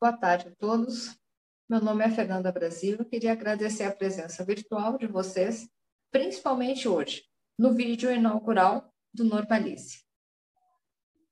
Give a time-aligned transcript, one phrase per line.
[0.00, 1.14] Boa tarde a todos.
[1.68, 3.04] Meu nome é Fernanda Brasil.
[3.04, 5.68] Queria agradecer a presença virtual de vocês,
[6.10, 7.24] principalmente hoje,
[7.58, 10.02] no vídeo inaugural do Normalize.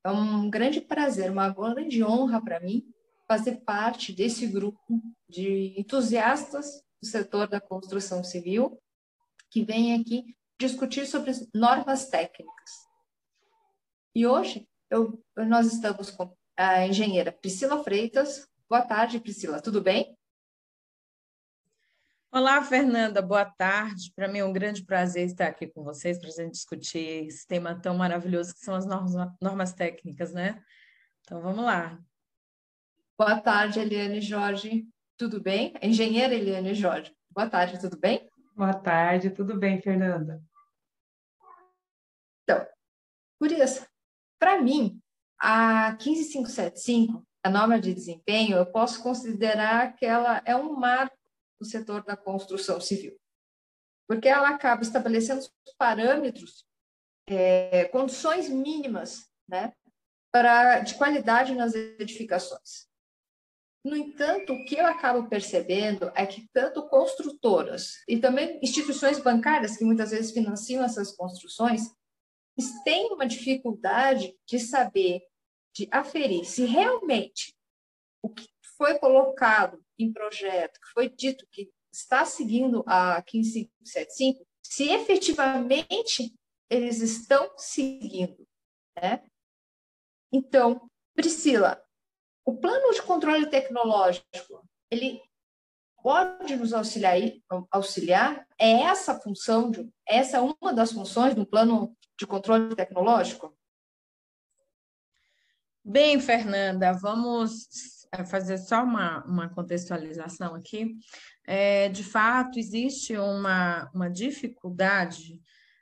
[0.05, 2.85] É um grande prazer, uma grande honra para mim
[3.27, 8.79] fazer parte desse grupo de entusiastas do setor da construção civil
[9.49, 12.69] que vem aqui discutir sobre normas técnicas.
[14.13, 18.47] E hoje eu, nós estamos com a engenheira Priscila Freitas.
[18.69, 20.15] Boa tarde, Priscila, tudo bem?
[22.31, 24.13] Olá, Fernanda, boa tarde.
[24.15, 27.47] Para mim é um grande prazer estar aqui com vocês para a gente discutir esse
[27.47, 30.63] tema tão maravilhoso que são as normas, normas técnicas, né?
[31.21, 31.99] Então vamos lá.
[33.17, 34.87] Boa tarde, Eliane Jorge.
[35.17, 35.73] Tudo bem?
[35.81, 37.11] Engenheira Eliane Jorge.
[37.31, 38.29] Boa tarde, tudo bem?
[38.55, 40.39] Boa tarde, tudo bem, Fernanda?
[42.43, 42.63] Então,
[43.39, 43.89] curiosa,
[44.37, 45.01] para mim,
[45.39, 51.17] a 15575, a norma de desempenho, eu posso considerar que ela é um marco
[51.59, 53.17] do setor da construção civil,
[54.07, 56.65] porque ela acaba estabelecendo os parâmetros,
[57.27, 59.73] é, condições mínimas, né,
[60.31, 62.87] para, de qualidade nas edificações.
[63.83, 69.77] No entanto, o que eu acabo percebendo é que tanto construtoras e também instituições bancárias
[69.77, 71.83] que muitas vezes financiam essas construções
[72.83, 75.21] têm uma dificuldade de saber,
[75.79, 77.55] de aferir se realmente
[78.21, 84.89] o que foi colocado em projeto, que foi dito que está seguindo a 15575, se
[84.89, 86.35] efetivamente
[86.69, 88.45] eles estão seguindo,
[89.01, 89.23] né?
[90.31, 91.81] Então, Priscila,
[92.45, 95.21] o plano de controle tecnológico, ele
[96.03, 97.17] pode nos auxiliar,
[97.71, 98.45] auxiliar?
[98.59, 103.57] É essa função, de, essa é uma das funções do plano de controle tecnológico?
[105.91, 107.67] Bem, Fernanda, vamos
[108.11, 110.95] é, fazer só uma, uma contextualização aqui.
[111.47, 115.41] É, de fato, existe uma, uma dificuldade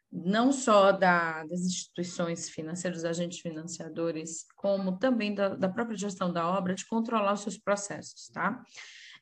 [0.10, 6.32] não só da, das instituições financeiras, dos agentes financiadores, como também da, da, própria gestão
[6.32, 8.64] da obra, de controlar os seus processos, tá?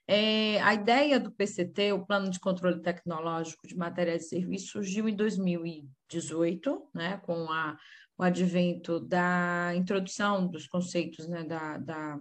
[0.08, 5.10] É, a ideia do PCT, o Plano de Controle Tecnológico de Materiais e Serviços, surgiu
[5.10, 7.76] em 2018, né, com a,
[8.18, 12.20] o advento da introdução dos conceitos né, da, da,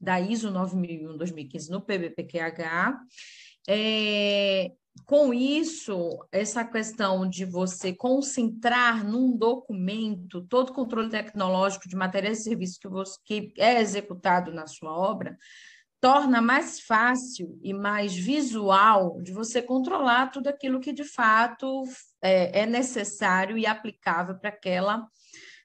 [0.00, 3.00] da ISO 9001-2015 no PBPQH,
[3.68, 4.70] é,
[5.04, 12.40] com isso, essa questão de você concentrar num documento todo o controle tecnológico de materiais
[12.40, 15.36] e serviços que, você, que é executado na sua obra,
[16.06, 21.82] torna mais fácil e mais visual de você controlar tudo aquilo que de fato
[22.22, 25.04] é, é necessário e aplicável para aquela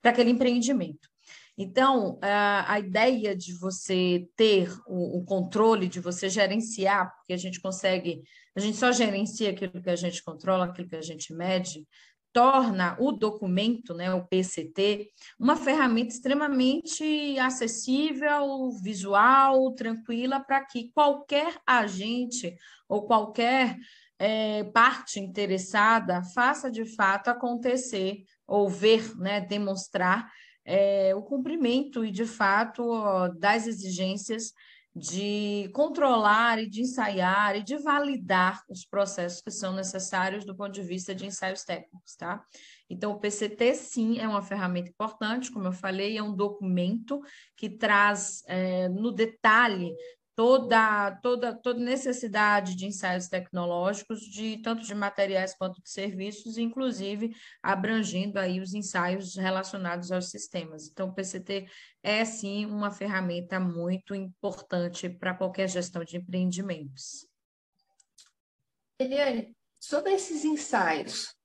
[0.02, 1.08] para aquele empreendimento.
[1.56, 8.24] Então, a, ideia de você ter o, controle, de você gerenciar, porque a gente consegue,
[8.56, 11.86] a gente só gerencia aquilo que a gente controla, aquilo que a gente mede,
[12.34, 15.10] torna o documento, né, o PCT,
[15.40, 22.56] uma ferramenta extremamente acessível, visual, tranquila, para que qualquer agente
[22.88, 23.78] ou qualquer
[24.18, 30.30] é, parte interessada faça de fato acontecer ou ver, né, demonstrar
[30.64, 34.54] é, o cumprimento e, de fato, das exigências
[34.94, 40.74] de controlar e de ensaiar e de validar os processos que são necessários do ponto
[40.74, 42.44] de vista de ensaios técnicos, tá?
[42.90, 47.22] Então, o PCT, sim, é uma ferramenta importante, como eu falei, é um documento
[47.56, 49.96] que traz é, no detalhe
[50.36, 57.36] toda, toda, toda necessidade de ensaios tecnológicos, de tanto de materiais quanto de serviços, inclusive
[57.62, 60.88] abrangendo aí os ensaios relacionados aos sistemas.
[60.88, 61.68] Então, o PCT
[62.02, 67.28] é sim uma ferramenta muito importante para qualquer gestão de empreendimentos.
[69.00, 71.36] Eliane, sobre esses ensaios,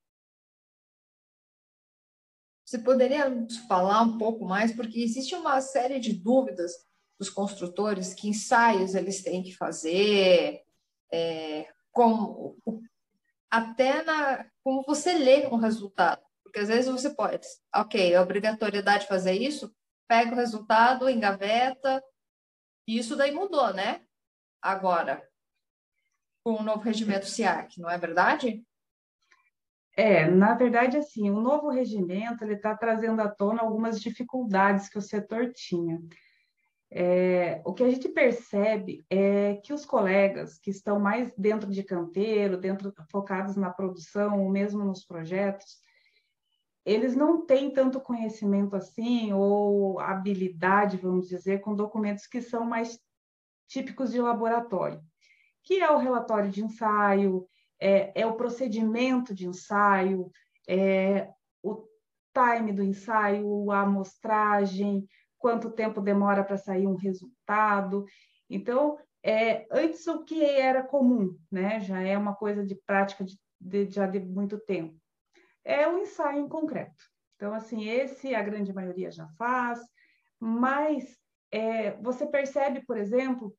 [2.64, 6.72] você poderia falar um pouco mais, porque existe uma série de dúvidas
[7.18, 10.62] dos construtores, que ensaios eles têm que fazer,
[11.12, 12.56] é, como,
[13.50, 16.22] até na, como você lê um resultado.
[16.42, 19.74] Porque às vezes você pode, ok, a obrigatoriedade de fazer isso,
[20.08, 22.02] pega o resultado, engaveta,
[22.86, 24.02] e isso daí mudou, né?
[24.62, 25.26] Agora,
[26.44, 28.64] com o novo regimento SIAC, não é verdade?
[29.96, 34.98] É, na verdade, assim, o novo regimento ele está trazendo à tona algumas dificuldades que
[34.98, 35.98] o setor tinha.
[36.90, 41.82] É, o que a gente percebe é que os colegas que estão mais dentro de
[41.82, 45.78] canteiro, dentro focados na produção, ou mesmo nos projetos,
[46.84, 53.00] eles não têm tanto conhecimento assim ou habilidade, vamos dizer, com documentos que são mais
[53.66, 55.02] típicos de laboratório,
[55.64, 57.48] que é o relatório de ensaio,
[57.80, 60.30] é, é o procedimento de ensaio,
[60.68, 61.28] é
[61.60, 61.84] o
[62.32, 65.08] time do ensaio, a amostragem,
[65.46, 68.04] quanto tempo demora para sair um resultado.
[68.50, 71.78] Então, é, antes o que era comum, né?
[71.78, 75.00] Já é uma coisa de prática de, de, já de muito tempo.
[75.64, 77.00] É o ensaio em concreto.
[77.36, 79.78] Então, assim, esse a grande maioria já faz,
[80.40, 81.16] mas
[81.52, 83.56] é, você percebe, por exemplo,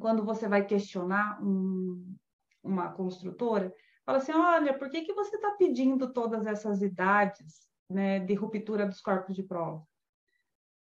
[0.00, 2.16] quando você vai questionar um,
[2.62, 3.70] uma construtora,
[4.06, 8.86] fala assim, olha, por que, que você está pedindo todas essas idades né, de ruptura
[8.86, 9.86] dos corpos de prova?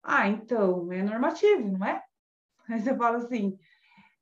[0.03, 2.03] Ah, então, é normativo, não é?
[2.69, 3.59] Aí você fala assim,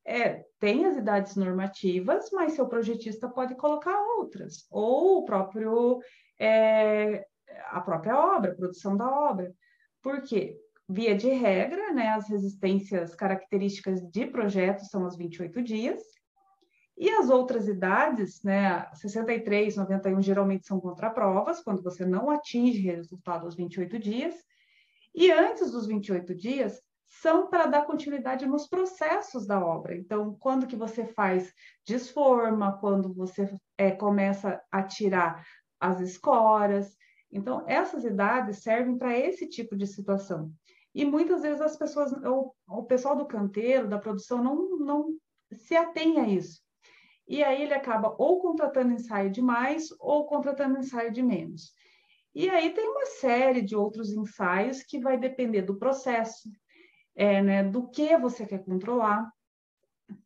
[0.06, 6.00] é, tem as idades normativas, mas seu projetista pode colocar outras, ou o próprio
[6.38, 7.26] é,
[7.70, 9.52] a própria obra, a produção da obra.
[10.02, 10.56] Por quê?
[10.88, 16.00] Via de regra, né, as resistências características de projeto são os 28 dias,
[16.96, 23.44] e as outras idades, né, 63, 91, geralmente são contraprovas, quando você não atinge resultado
[23.44, 24.34] aos 28 dias,
[25.16, 29.96] e antes dos 28 dias, são para dar continuidade nos processos da obra.
[29.96, 31.52] Então, quando que você faz
[31.86, 35.42] desforma, quando você é, começa a tirar
[35.80, 36.94] as escoras,
[37.32, 40.52] então, essas idades servem para esse tipo de situação.
[40.94, 45.16] E muitas vezes as pessoas, o, o pessoal do canteiro, da produção, não, não
[45.52, 46.60] se atém a isso.
[47.28, 51.72] E aí ele acaba ou contratando ensaio de mais ou contratando ensaio de menos.
[52.36, 56.50] E aí tem uma série de outros ensaios que vai depender do processo,
[57.14, 59.26] é, né, do que você quer controlar.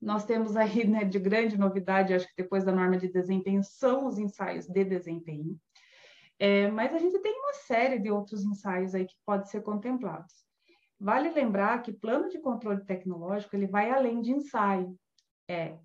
[0.03, 4.09] Nós temos aí né, de grande novidade, acho que depois da norma de desempenho, são
[4.09, 5.57] os ensaios de desempenho.
[6.37, 10.35] É, mas a gente tem uma série de outros ensaios aí que pode ser contemplados.
[10.99, 14.99] Vale lembrar que plano de controle tecnológico ele vai além de ensaio.
[15.49, 15.79] É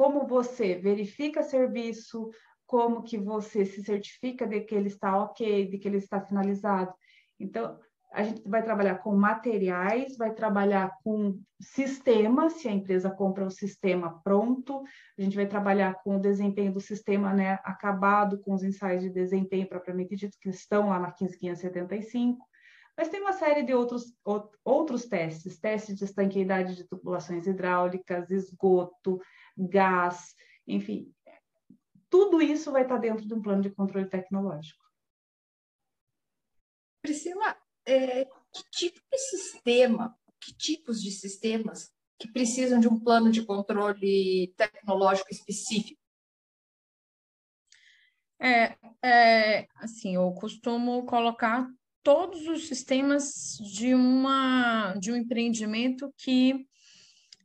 [0.00, 2.30] como você verifica serviço,
[2.70, 6.94] como que você se certifica de que ele está ok, de que ele está finalizado.
[7.36, 7.76] Então,
[8.12, 13.50] a gente vai trabalhar com materiais, vai trabalhar com sistemas, se a empresa compra o
[13.50, 14.84] sistema pronto,
[15.18, 19.10] a gente vai trabalhar com o desempenho do sistema né, acabado, com os ensaios de
[19.10, 22.46] desempenho propriamente dito, que estão lá na 15575,
[22.96, 24.14] mas tem uma série de outros,
[24.64, 29.20] outros testes, testes de estanqueidade de tubulações hidráulicas, esgoto,
[29.58, 30.36] gás,
[30.68, 31.12] enfim,
[32.10, 34.84] tudo isso vai estar dentro de um plano de controle tecnológico.
[37.00, 43.30] Priscila, é, que tipo de sistema, que tipos de sistemas que precisam de um plano
[43.30, 45.98] de controle tecnológico específico?
[48.38, 51.66] É, é, assim, eu costumo colocar
[52.02, 56.66] todos os sistemas de uma de um empreendimento que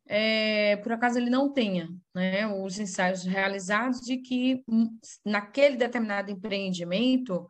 [0.07, 6.31] é, por acaso ele não tenha né, os ensaios realizados de que hum, naquele determinado
[6.31, 7.48] empreendimento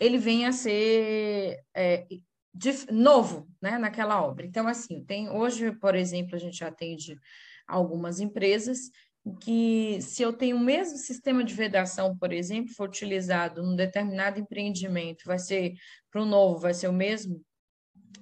[0.00, 2.06] ele venha a ser é,
[2.54, 4.46] de, novo né, naquela obra.
[4.46, 7.18] Então, assim, tem hoje, por exemplo, a gente atende
[7.66, 8.90] algumas empresas
[9.40, 14.40] que se eu tenho o mesmo sistema de vedação, por exemplo, for utilizado num determinado
[14.40, 15.74] empreendimento, vai ser
[16.10, 17.42] para o novo, vai ser o mesmo.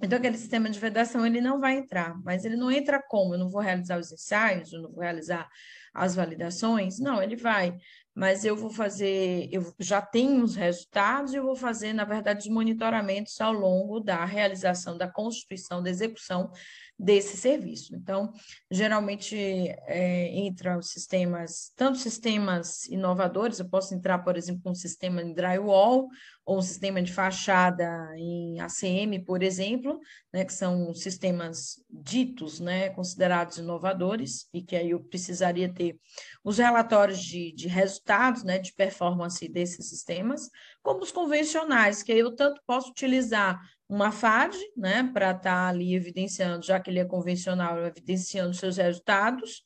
[0.02, 3.34] Então, aquele sistema de vedação ele não vai entrar, mas ele não entra como?
[3.34, 5.48] Eu não vou realizar os ensaios, eu não vou realizar
[5.94, 6.98] as validações?
[6.98, 7.76] Não, ele vai
[8.16, 12.48] mas eu vou fazer, eu já tenho os resultados e eu vou fazer, na verdade,
[12.48, 16.50] os monitoramentos ao longo da realização da constituição, da execução
[16.98, 17.94] desse serviço.
[17.94, 18.32] Então,
[18.70, 24.74] geralmente é, entra os sistemas, tanto sistemas inovadores, eu posso entrar, por exemplo, com um
[24.74, 26.08] sistema em drywall
[26.44, 27.86] ou um sistema de fachada
[28.16, 30.00] em ACM, por exemplo,
[30.32, 35.98] né, que são sistemas ditos, né, considerados inovadores, e que aí eu precisaria ter
[36.42, 40.48] os relatórios de, de resultados, né, de performance desses sistemas,
[40.82, 45.68] como os convencionais, que aí eu tanto posso utilizar uma FAD, né, para estar tá
[45.68, 49.62] ali evidenciando, já que ele é convencional, evidenciando seus resultados,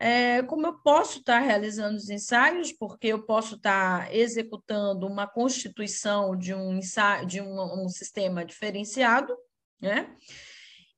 [0.00, 5.06] é, como eu posso estar tá realizando os ensaios, porque eu posso estar tá executando
[5.06, 9.32] uma constituição de um ensaio, de um, um sistema diferenciado,
[9.80, 10.12] né?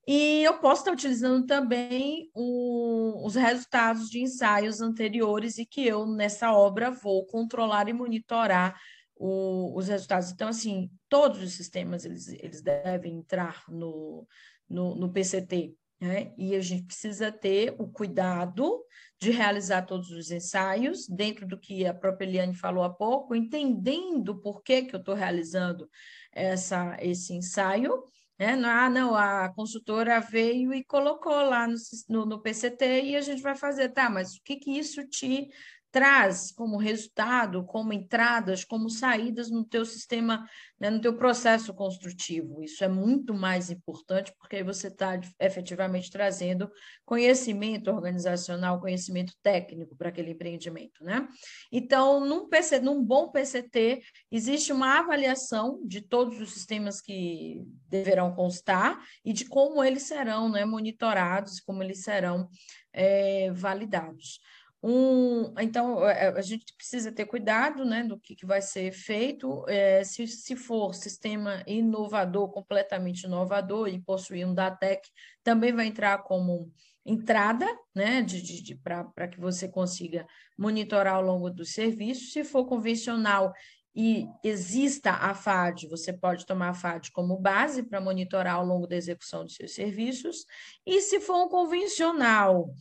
[0.06, 6.06] E eu posso estar utilizando também o, os resultados de ensaios anteriores e que eu,
[6.06, 8.78] nessa obra, vou controlar e monitorar
[9.26, 10.30] o, os resultados.
[10.30, 14.28] Então, assim, todos os sistemas eles, eles devem entrar no,
[14.68, 16.34] no, no PCT, né?
[16.36, 18.84] E a gente precisa ter o cuidado
[19.18, 24.38] de realizar todos os ensaios, dentro do que a própria Eliane falou há pouco, entendendo
[24.42, 25.88] por que, que eu estou realizando
[26.30, 28.04] essa, esse ensaio,
[28.38, 31.76] É, ah, não, a consultora veio e colocou lá no,
[32.08, 35.48] no, no, PCT e a gente vai fazer, tá, mas o que, que isso te
[35.94, 40.44] traz como resultado, como entradas, como saídas no teu sistema,
[40.76, 42.60] né, no teu processo construtivo.
[42.64, 46.68] Isso é muito mais importante porque aí você está efetivamente trazendo
[47.04, 51.28] conhecimento organizacional, conhecimento técnico para aquele empreendimento, né?
[51.70, 58.34] Então, num, PC, num bom PCT, existe uma avaliação de todos os sistemas que deverão
[58.34, 62.48] constar e de como eles serão né, monitorados, como eles serão
[62.92, 64.40] é, validados.
[64.86, 69.64] Um, então, é, a gente precisa ter cuidado né, do que, que vai ser feito.
[69.66, 75.08] É, se, se for sistema inovador, completamente inovador, e possuir um DATEC,
[75.42, 76.70] também vai entrar como
[77.02, 80.26] entrada né, de, de, de para que você consiga
[80.58, 82.30] monitorar ao longo do serviço.
[82.30, 83.54] Se for convencional
[83.96, 88.86] e exista a FAD, você pode tomar a FAD como base para monitorar ao longo
[88.86, 90.44] da execução dos seus serviços.
[90.84, 92.74] E se for um convencional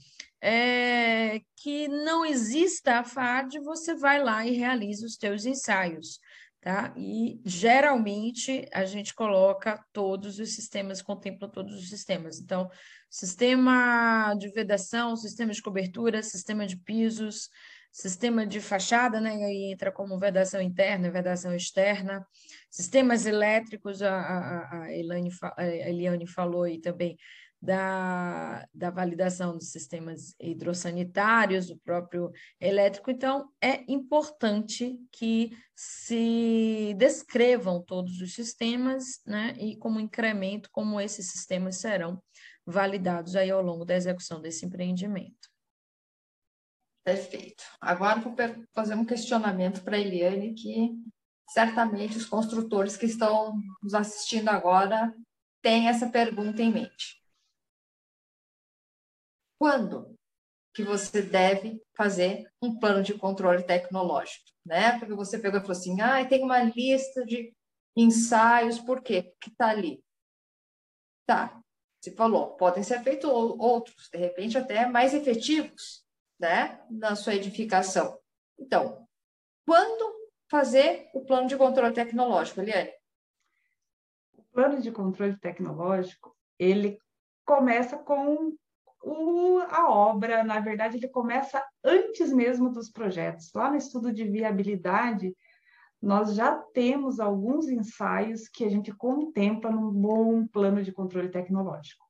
[0.46, 6.20] é, que não exista a FAD, você vai lá e realiza os teus ensaios.
[6.60, 6.94] Tá?
[6.98, 12.42] E geralmente a gente coloca todos os sistemas, contempla todos os sistemas.
[12.42, 12.70] Então,
[13.10, 17.50] sistema de vedação, sistema de cobertura, sistema de pisos,
[17.90, 19.32] sistema de fachada, né?
[19.32, 22.26] Aí entra como vedação interna, vedação externa,
[22.70, 27.18] sistemas elétricos, a, a, a, Elane, a Eliane falou aí também
[27.64, 32.30] da, da validação dos sistemas hidrossanitários, do próprio
[32.60, 33.10] elétrico.
[33.10, 41.32] Então, é importante que se descrevam todos os sistemas, né, e como incremento, como esses
[41.32, 42.22] sistemas serão
[42.66, 45.50] validados aí ao longo da execução desse empreendimento.
[47.06, 47.64] Perfeito.
[47.80, 48.36] Agora vou
[48.74, 50.92] fazer um questionamento para a Eliane, que
[51.48, 55.14] certamente os construtores que estão nos assistindo agora
[55.62, 57.23] têm essa pergunta em mente
[59.64, 60.14] quando
[60.76, 65.00] que você deve fazer um plano de controle tecnológico, né?
[65.00, 67.56] Porque você pegou e falou assim, ah, tem uma lista de
[67.96, 69.34] ensaios, por quê?
[69.40, 70.04] Que está ali.
[71.26, 71.64] Tá,
[71.98, 76.06] você falou, podem ser feitos outros, de repente até mais efetivos,
[76.38, 76.86] né?
[76.92, 78.20] Na sua edificação.
[78.60, 79.08] Então,
[79.66, 80.14] quando
[80.52, 82.92] fazer o plano de controle tecnológico, Eliane?
[84.36, 87.00] O plano de controle tecnológico, ele
[87.46, 88.58] começa com
[89.04, 93.52] o, a obra, na verdade, ele começa antes mesmo dos projetos.
[93.54, 95.36] Lá no estudo de viabilidade,
[96.02, 102.06] nós já temos alguns ensaios que a gente contempla num bom plano de controle tecnológico.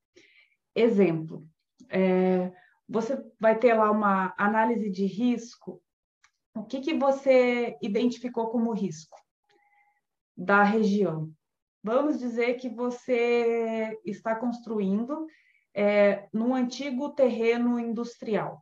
[0.76, 1.48] Exemplo,
[1.90, 2.52] é,
[2.88, 5.82] você vai ter lá uma análise de risco.
[6.56, 9.18] O que, que você identificou como risco
[10.38, 11.32] da região?
[11.84, 15.28] Vamos dizer que você está construindo
[15.74, 18.62] é, num antigo terreno industrial.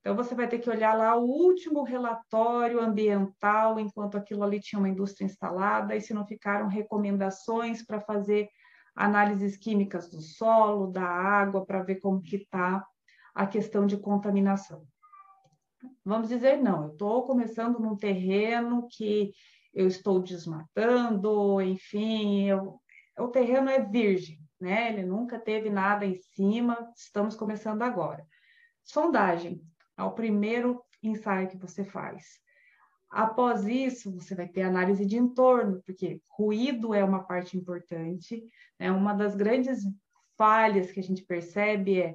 [0.00, 4.78] Então, você vai ter que olhar lá o último relatório ambiental, enquanto aquilo ali tinha
[4.78, 8.48] uma indústria instalada, e se não ficaram recomendações para fazer
[8.94, 12.84] análises químicas do solo, da água, para ver como que está
[13.34, 14.84] a questão de contaminação.
[16.04, 19.30] Vamos dizer, não, eu estou começando num terreno que
[19.74, 22.80] eu estou desmatando, enfim, eu,
[23.18, 24.92] o terreno é virgem né?
[24.92, 28.26] Ele nunca teve nada em cima, estamos começando agora.
[28.82, 29.62] Sondagem,
[29.96, 32.24] é o primeiro ensaio que você faz.
[33.10, 38.44] Após isso, você vai ter análise de entorno, porque ruído é uma parte importante.
[38.78, 38.90] Né?
[38.90, 39.80] Uma das grandes
[40.36, 42.14] falhas que a gente percebe é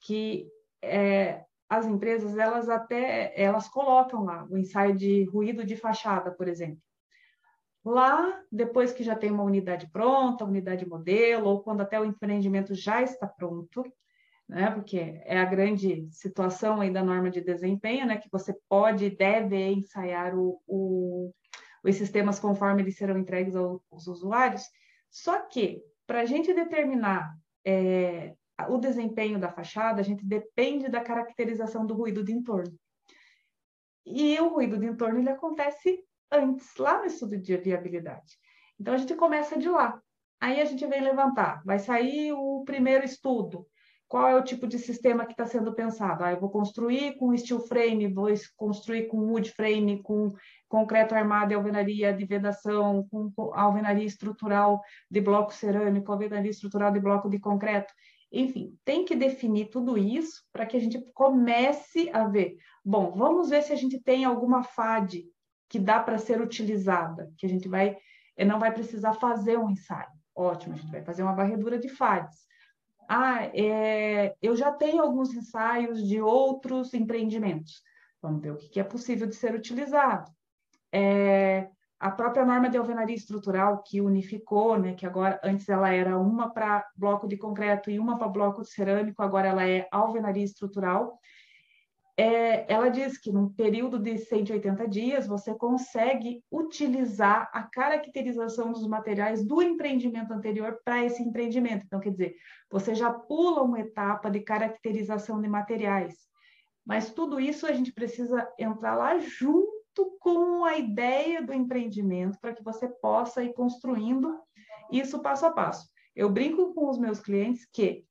[0.00, 0.48] que
[0.82, 6.48] é, as empresas elas até elas colocam lá o ensaio de ruído de fachada, por
[6.48, 6.78] exemplo.
[7.84, 12.74] Lá, depois que já tem uma unidade pronta, unidade modelo, ou quando até o empreendimento
[12.74, 13.84] já está pronto,
[14.48, 14.70] né?
[14.70, 18.16] Porque é a grande situação aí da norma de desempenho, né?
[18.16, 21.30] Que você pode e deve ensaiar o, o,
[21.84, 24.62] os sistemas conforme eles serão entregues aos usuários.
[25.10, 27.36] Só que, para a gente determinar
[27.66, 28.34] é,
[28.68, 32.74] o desempenho da fachada, a gente depende da caracterização do ruído de entorno.
[34.06, 38.38] E o ruído de entorno ele acontece antes, lá no estudo de viabilidade.
[38.78, 40.00] Então, a gente começa de lá.
[40.40, 43.66] Aí a gente vem levantar, vai sair o primeiro estudo.
[44.06, 46.22] Qual é o tipo de sistema que está sendo pensado?
[46.22, 50.32] Ah, eu vou construir com steel frame, vou construir com wood frame, com
[50.68, 57.00] concreto armado e alvenaria de vedação, com alvenaria estrutural de bloco cerâmico, alvenaria estrutural de
[57.00, 57.92] bloco de concreto.
[58.30, 62.56] Enfim, tem que definir tudo isso para que a gente comece a ver.
[62.84, 65.24] Bom, vamos ver se a gente tem alguma FAD
[65.74, 67.96] que dá para ser utilizada, que a gente vai
[68.36, 70.06] eh, não vai precisar fazer um ensaio.
[70.32, 72.46] Ótimo, a gente vai fazer uma varredura de FADs.
[73.08, 77.82] Ah, é, eu já tenho alguns ensaios de outros empreendimentos.
[78.22, 80.30] Vamos ver o que é possível de ser utilizado.
[80.92, 86.16] É, a própria norma de alvenaria estrutural que unificou, né, que agora antes ela era
[86.16, 90.44] uma para bloco de concreto e uma para bloco de cerâmico, agora ela é alvenaria
[90.44, 91.18] estrutural.
[92.16, 98.86] É, ela diz que num período de 180 dias você consegue utilizar a caracterização dos
[98.86, 101.84] materiais do empreendimento anterior para esse empreendimento.
[101.84, 102.36] Então, quer dizer,
[102.70, 106.14] você já pula uma etapa de caracterização de materiais.
[106.86, 109.74] Mas tudo isso a gente precisa entrar lá junto
[110.20, 114.38] com a ideia do empreendimento para que você possa ir construindo
[114.92, 115.88] isso passo a passo.
[116.14, 118.04] Eu brinco com os meus clientes que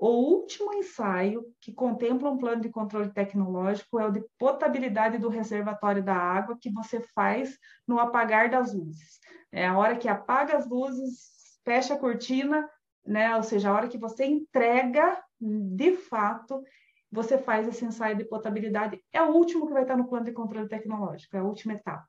[0.00, 5.28] o último ensaio que contempla um plano de controle tecnológico é o de potabilidade do
[5.28, 9.20] reservatório da água que você faz no apagar das luzes.
[9.52, 12.66] É a hora que apaga as luzes, fecha a cortina,
[13.06, 13.36] né?
[13.36, 16.64] Ou seja, a hora que você entrega de fato
[17.12, 19.02] você faz esse ensaio de potabilidade.
[19.12, 22.08] É o último que vai estar no plano de controle tecnológico, é a última etapa.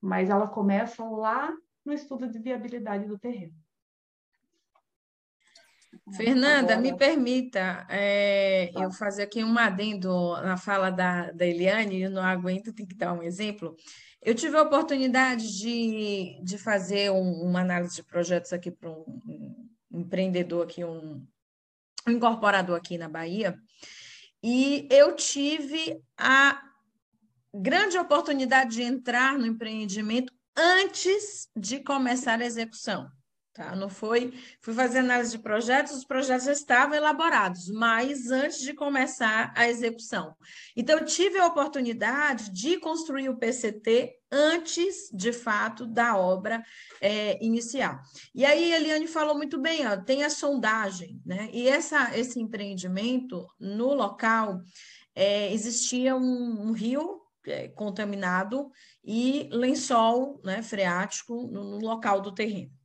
[0.00, 1.52] Mas ela começa lá
[1.84, 3.54] no estudo de viabilidade do terreno.
[6.16, 6.80] Fernanda, Agora...
[6.80, 10.10] me permita é, eu fazer aqui um adendo
[10.42, 13.76] na fala da, da Eliane, eu não aguento, tem que dar um exemplo.
[14.22, 19.04] Eu tive a oportunidade de, de fazer um, uma análise de projetos aqui para um,
[19.90, 21.24] um empreendedor aqui, um,
[22.06, 23.56] um incorporador aqui na Bahia,
[24.42, 26.60] e eu tive a
[27.54, 33.08] grande oportunidade de entrar no empreendimento antes de começar a execução.
[33.58, 33.74] Tá?
[33.74, 38.72] Não foi, fui fazer análise de projetos, os projetos já estavam elaborados, mas antes de
[38.72, 40.32] começar a execução.
[40.76, 46.62] Então, tive a oportunidade de construir o PCT antes, de fato, da obra
[47.00, 48.00] é, iniciar.
[48.32, 51.50] E aí, Eliane falou muito bem, ó, tem a sondagem, né?
[51.52, 54.60] E essa, esse empreendimento, no local,
[55.16, 58.70] é, existia um, um rio é, contaminado
[59.02, 62.77] e lençol né, freático no, no local do terreno.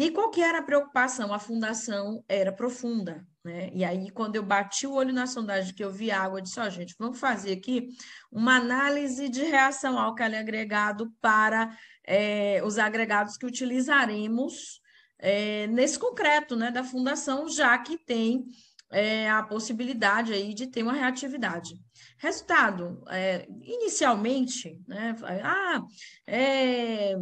[0.00, 1.30] E qual que era a preocupação?
[1.30, 3.68] A fundação era profunda, né?
[3.74, 6.58] E aí, quando eu bati o olho na sondagem, que eu vi água, eu disse,
[6.58, 7.88] ó, oh, gente, vamos fazer aqui
[8.32, 14.80] uma análise de reação álcali agregado para é, os agregados que utilizaremos
[15.18, 18.46] é, nesse concreto, né, da fundação, já que tem
[18.90, 21.74] é, a possibilidade aí de ter uma reatividade.
[22.16, 25.82] Resultado, é, inicialmente, né, ah,
[26.26, 27.16] é,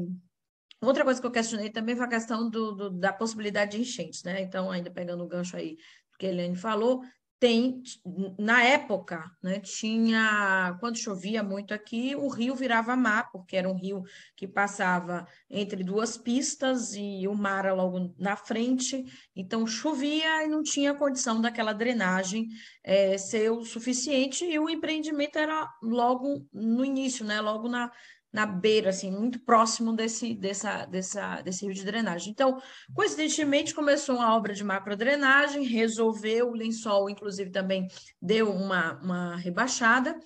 [0.81, 4.23] Outra coisa que eu questionei também foi a questão do, do, da possibilidade de enchentes,
[4.23, 4.41] né?
[4.41, 5.77] Então, ainda pegando o gancho aí
[6.19, 7.03] que a Helene falou,
[7.41, 7.81] tem,
[8.37, 13.77] na época, né, tinha, quando chovia muito aqui, o rio virava mar, porque era um
[13.77, 14.03] rio
[14.37, 19.05] que passava entre duas pistas e o mar logo na frente,
[19.37, 22.49] então chovia e não tinha condição daquela drenagem
[22.83, 27.89] é, ser o suficiente, e o empreendimento era logo no início, né, logo na,
[28.33, 32.31] na beira, assim, muito próximo desse, dessa, dessa, desse rio de drenagem.
[32.31, 32.61] Então,
[32.95, 37.89] coincidentemente, começou uma obra de macrodrenagem, resolveu, o lençol, inclusive, também
[38.21, 40.19] deu uma, uma rebaixada,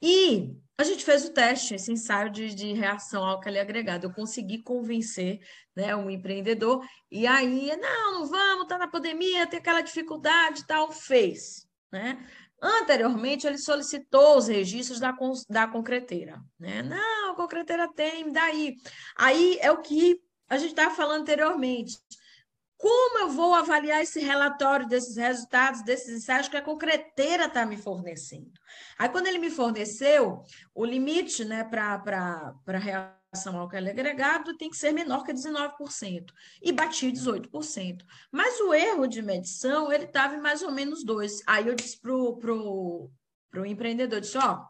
[0.00, 4.06] e a gente fez o teste, esse ensaio de, de reação álcali agregada.
[4.06, 5.38] Eu consegui convencer
[5.76, 10.90] né, um empreendedor, e aí, não, não vamos, tá na pandemia, tem aquela dificuldade tal,
[10.90, 11.68] fez.
[11.92, 12.26] Né?
[12.62, 15.12] Anteriormente, ele solicitou os registros da,
[15.50, 16.40] da concreteira.
[16.60, 16.80] Né?
[16.80, 18.76] Não, a concreteira tem, daí.
[19.16, 21.98] Aí é o que a gente estava falando anteriormente.
[22.78, 27.76] Como eu vou avaliar esse relatório desses resultados, desses ensaios que a concreteira está me
[27.76, 28.52] fornecendo?
[28.98, 30.42] Aí, quando ele me forneceu,
[30.74, 36.30] o limite né, para a relação ao álcool agregado tem que ser menor que 19%,
[36.60, 38.04] e bati 18%.
[38.30, 41.42] Mas o erro de medição, ele estava em mais ou menos 2%.
[41.46, 43.10] Aí eu disse para o pro,
[43.50, 44.62] pro empreendedor, disse, ó,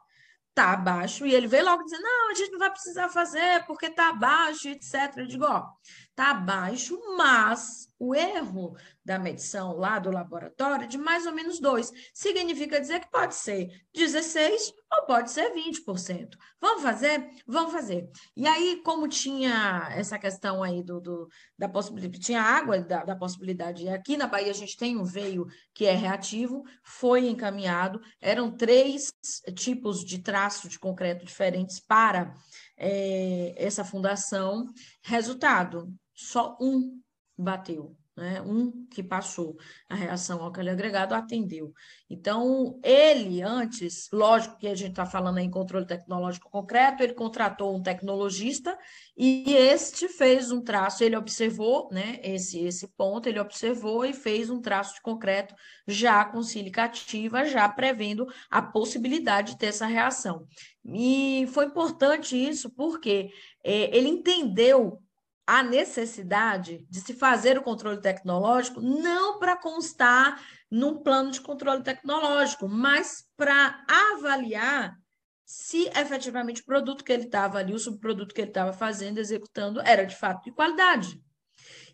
[0.54, 3.90] tá abaixo, e ele veio logo dizer, não, a gente não vai precisar fazer porque
[3.90, 5.12] tá abaixo, etc.
[5.16, 5.66] Eu digo, ó,
[6.14, 11.60] tá abaixo, mas o erro da medição lá do laboratório é de mais ou menos
[11.60, 11.92] 2.
[12.12, 16.36] Significa dizer que pode ser 16 ou pode ser 20%.
[16.60, 17.30] Vamos fazer?
[17.46, 18.10] Vamos fazer.
[18.36, 23.16] E aí, como tinha essa questão aí do, do da possibilidade, tinha água da, da
[23.16, 28.50] possibilidade, aqui na Bahia a gente tem um veio que é reativo, foi encaminhado, eram
[28.50, 29.12] três
[29.54, 32.34] tipos de traço de concreto diferentes para
[32.76, 34.66] é, essa fundação.
[35.02, 37.00] Resultado, só um
[37.36, 37.96] bateu.
[38.16, 38.42] né?
[38.42, 39.56] Um que passou
[39.88, 41.72] a reação ao calor agregado atendeu.
[42.10, 47.74] Então, ele antes, lógico que a gente está falando em controle tecnológico concreto, ele contratou
[47.74, 48.78] um tecnologista
[49.16, 54.50] e este fez um traço, ele observou né, esse, esse ponto, ele observou e fez
[54.50, 55.54] um traço de concreto
[55.86, 60.46] já com sílica ativa, já prevendo a possibilidade de ter essa reação.
[60.84, 63.30] E foi importante isso porque
[63.64, 65.01] é, ele entendeu
[65.46, 71.82] a necessidade de se fazer o controle tecnológico não para constar num plano de controle
[71.82, 74.96] tecnológico, mas para avaliar
[75.44, 79.80] se efetivamente o produto que ele estava ali, o subproduto que ele estava fazendo, executando,
[79.82, 81.20] era de fato de qualidade.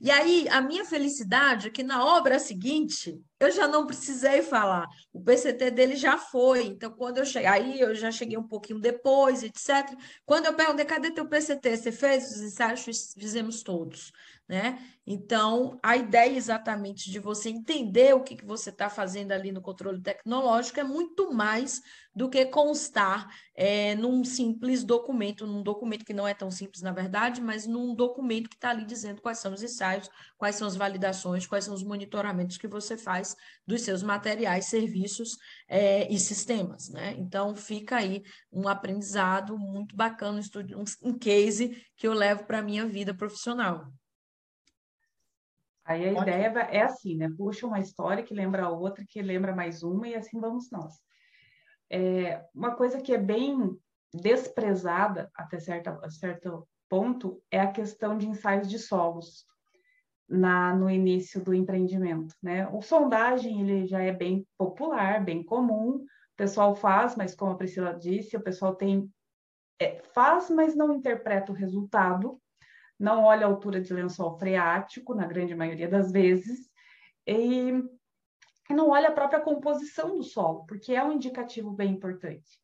[0.00, 4.86] E aí, a minha felicidade é que na obra seguinte, eu já não precisei falar.
[5.12, 6.66] O PCT dele já foi.
[6.66, 9.96] Então, quando eu cheguei, aí eu já cheguei um pouquinho depois, etc.
[10.24, 11.76] Quando eu perguntei, cadê teu PCT?
[11.76, 13.12] Você fez os ensaios?
[13.18, 14.12] Fizemos todos
[14.48, 14.78] né?
[15.06, 19.60] Então, a ideia exatamente de você entender o que, que você está fazendo ali no
[19.60, 21.82] controle tecnológico é muito mais
[22.14, 26.92] do que constar é, num simples documento, num documento que não é tão simples, na
[26.92, 30.76] verdade, mas num documento que está ali dizendo quais são os ensaios, quais são as
[30.76, 35.36] validações, quais são os monitoramentos que você faz dos seus materiais, serviços
[35.68, 37.14] é, e sistemas, né?
[37.18, 40.40] Então, fica aí um aprendizado muito bacana,
[40.76, 43.90] um, um case que eu levo para a minha vida profissional.
[45.88, 46.22] Aí a Ótimo.
[46.22, 47.30] ideia é assim, né?
[47.34, 51.00] Puxa uma história que lembra outra, que lembra mais uma, e assim vamos nós.
[51.90, 53.74] É, uma coisa que é bem
[54.12, 59.46] desprezada até certa, certo ponto é a questão de ensaios de solos
[60.28, 62.68] na, no início do empreendimento, né?
[62.68, 67.56] O sondagem ele já é bem popular, bem comum, o pessoal faz, mas como a
[67.56, 69.10] Priscila disse, o pessoal tem
[69.80, 72.38] é, faz, mas não interpreta o resultado,
[72.98, 76.68] não olha a altura de lençol freático, na grande maioria das vezes,
[77.26, 77.72] e
[78.70, 82.58] não olha a própria composição do solo, porque é um indicativo bem importante.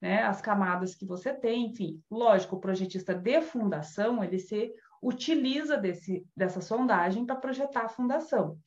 [0.00, 0.22] Né?
[0.22, 4.72] As camadas que você tem, enfim, lógico, o projetista de fundação, ele se
[5.02, 8.58] utiliza desse, dessa sondagem para projetar a fundação.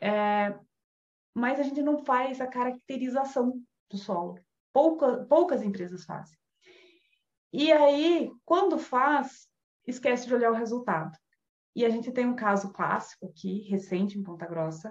[0.00, 0.56] É,
[1.34, 3.60] mas a gente não faz a caracterização
[3.90, 4.38] do solo.
[4.72, 6.36] Pouca, poucas empresas fazem.
[7.52, 9.48] E aí, quando faz,
[9.86, 11.16] esquece de olhar o resultado.
[11.74, 14.90] E a gente tem um caso clássico aqui, recente, em Ponta Grossa,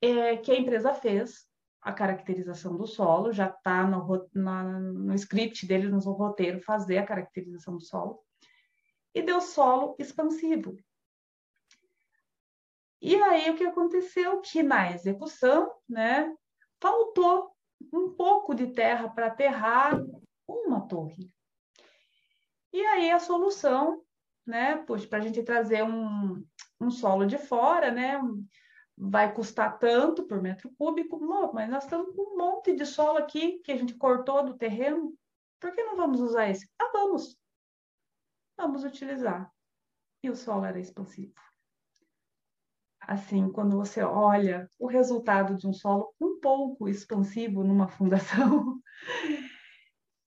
[0.00, 1.48] é, que a empresa fez
[1.80, 7.76] a caracterização do solo, já está no, no script dele, no roteiro, fazer a caracterização
[7.76, 8.20] do solo,
[9.14, 10.76] e deu solo expansivo.
[13.00, 14.40] E aí o que aconteceu?
[14.40, 16.34] Que na execução, né,
[16.80, 17.52] faltou
[17.92, 20.00] um pouco de terra para aterrar
[20.46, 21.30] uma torre.
[22.72, 24.02] E aí a solução,
[24.46, 24.76] né,
[25.08, 26.44] para a gente trazer um,
[26.80, 28.20] um solo de fora, né,
[28.96, 31.18] vai custar tanto por metro cúbico,
[31.54, 35.16] mas nós estamos com um monte de solo aqui que a gente cortou do terreno,
[35.60, 36.68] por que não vamos usar esse?
[36.78, 37.36] Ah, vamos.
[38.56, 39.50] Vamos utilizar.
[40.22, 41.34] E o solo era expansivo.
[43.00, 48.80] Assim, quando você olha o resultado de um solo um pouco expansivo numa fundação,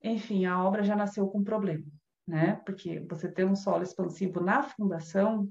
[0.02, 1.84] enfim, a obra já nasceu com problema
[2.26, 2.60] né?
[2.64, 5.50] Porque você ter um solo expansivo na fundação,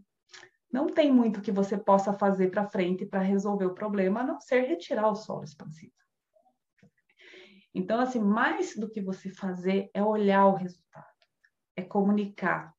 [0.71, 4.39] não tem muito que você possa fazer para frente para resolver o problema, a não
[4.39, 5.93] ser retirar o solo expansivo.
[7.75, 11.05] Então, assim, mais do que você fazer é olhar o resultado,
[11.75, 12.73] é comunicar,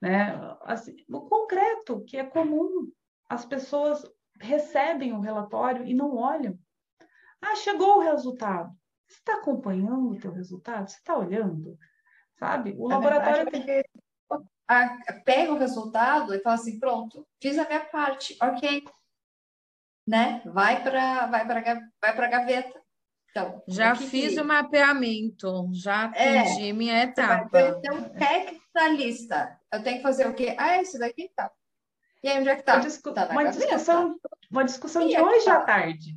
[0.00, 0.34] né?
[0.62, 2.90] Assim, o concreto, que é comum,
[3.28, 4.04] as pessoas
[4.40, 6.58] recebem o relatório e não olham.
[7.40, 8.74] Ah, chegou o resultado.
[9.06, 10.90] Você está acompanhando o teu resultado?
[10.90, 11.78] Você está olhando?
[12.38, 12.74] Sabe?
[12.78, 13.84] O laboratório verdade,
[14.70, 18.84] é pega o resultado e fala assim, pronto, fiz a minha parte, ok,
[20.06, 20.42] né?
[20.46, 22.82] Vai para vai para vai para gaveta.
[23.30, 24.40] Então, já fiz que...
[24.40, 27.60] o mapeamento, já é, atingi é, minha etapa.
[27.60, 29.60] Então, técnico na lista.
[29.72, 30.54] Eu tenho que fazer o quê?
[30.56, 31.50] Ah, esse daqui tá.
[32.22, 32.76] E aí, onde é que tá?
[32.76, 34.16] Uma, discu tá uma discussão,
[34.50, 35.56] uma discussão de é hoje tá?
[35.56, 36.16] à tarde.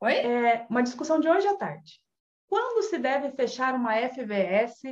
[0.00, 0.14] Oi?
[0.14, 2.02] É, uma discussão de hoje à tarde.
[2.50, 4.82] Quando se deve fechar uma FVS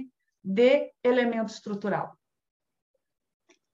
[0.45, 2.17] de elemento estrutural?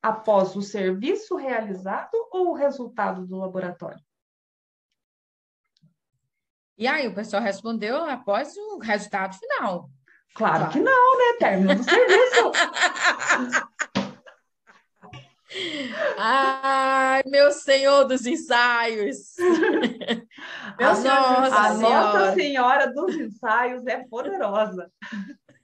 [0.03, 4.03] Após o serviço realizado ou o resultado do laboratório?
[6.79, 9.90] E aí, o pessoal respondeu após o resultado final.
[10.35, 10.73] Claro, claro.
[10.73, 11.38] que não, né?
[11.38, 12.53] Término do serviço.
[16.19, 19.35] Ai, meu Senhor dos ensaios!
[20.79, 24.90] Meu a, nossa, a Nossa Senhora dos Ensaios é poderosa.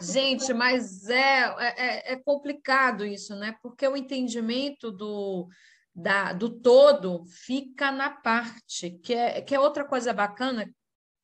[0.00, 3.54] Gente, mas é, é, é complicado isso, né?
[3.62, 5.48] Porque o entendimento do,
[5.94, 10.70] da, do todo fica na parte, que é, que é outra coisa bacana,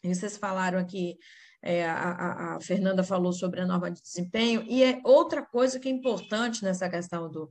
[0.02, 1.18] vocês falaram aqui,
[1.62, 5.88] é, a, a, Fernanda falou sobre a norma de desempenho, e é outra coisa que
[5.88, 7.48] é importante nessa questão do,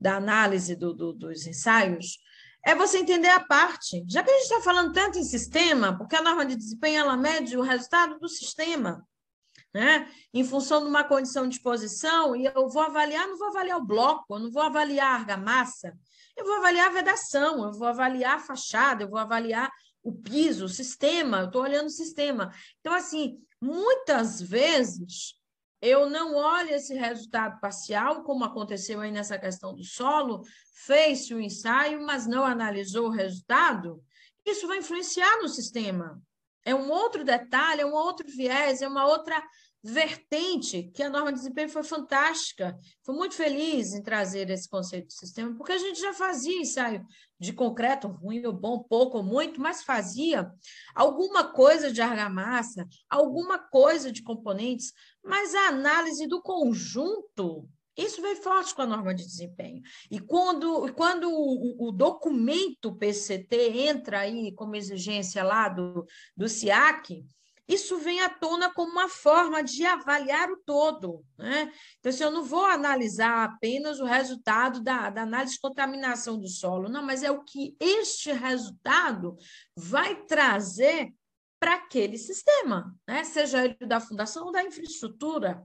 [0.00, 2.18] da análise do, do, dos ensaios,
[2.64, 4.04] é você entender a parte.
[4.08, 7.16] Já que a gente está falando tanto em sistema, porque a norma de desempenho ela
[7.16, 9.06] mede o resultado do sistema,
[9.72, 10.08] né?
[10.34, 13.86] Em função de uma condição de exposição, e eu vou avaliar, não vou avaliar o
[13.86, 15.96] bloco, não vou avaliar a argamassa,
[16.36, 19.70] eu vou avaliar a vedação, eu vou avaliar a fachada, eu vou avaliar
[20.02, 22.52] o piso, o sistema, eu estou olhando o sistema.
[22.80, 25.40] Então, assim, muitas vezes
[25.80, 30.42] eu não olho esse resultado parcial, como aconteceu aí nessa questão do solo,
[30.74, 34.02] fez-se o ensaio, mas não analisou o resultado,
[34.44, 36.20] isso vai influenciar no sistema.
[36.64, 39.40] É um outro detalhe, é um outro viés, é uma outra
[39.82, 42.78] vertente que a norma de desempenho foi fantástica.
[43.04, 47.04] Foi muito feliz em trazer esse conceito de sistema, porque a gente já fazia ensaio
[47.38, 50.48] de concreto, ruim ou bom, pouco ou muito, mas fazia
[50.94, 54.92] alguma coisa de argamassa, alguma coisa de componentes,
[55.24, 59.82] mas a análise do conjunto isso vem forte com a norma de desempenho.
[60.10, 67.22] E quando, quando o, o, documento PCT entra aí como exigência lá do, do SIAC,
[67.68, 71.24] isso vem à tona como uma forma de avaliar o todo.
[71.38, 71.72] Né?
[71.98, 76.48] Então, assim, eu não vou analisar apenas o resultado da, da análise de contaminação do
[76.48, 79.36] solo, não, mas é o que este resultado
[79.76, 81.12] vai trazer
[81.60, 83.22] para aquele sistema, né?
[83.22, 85.62] seja ele da fundação ou da infraestrutura.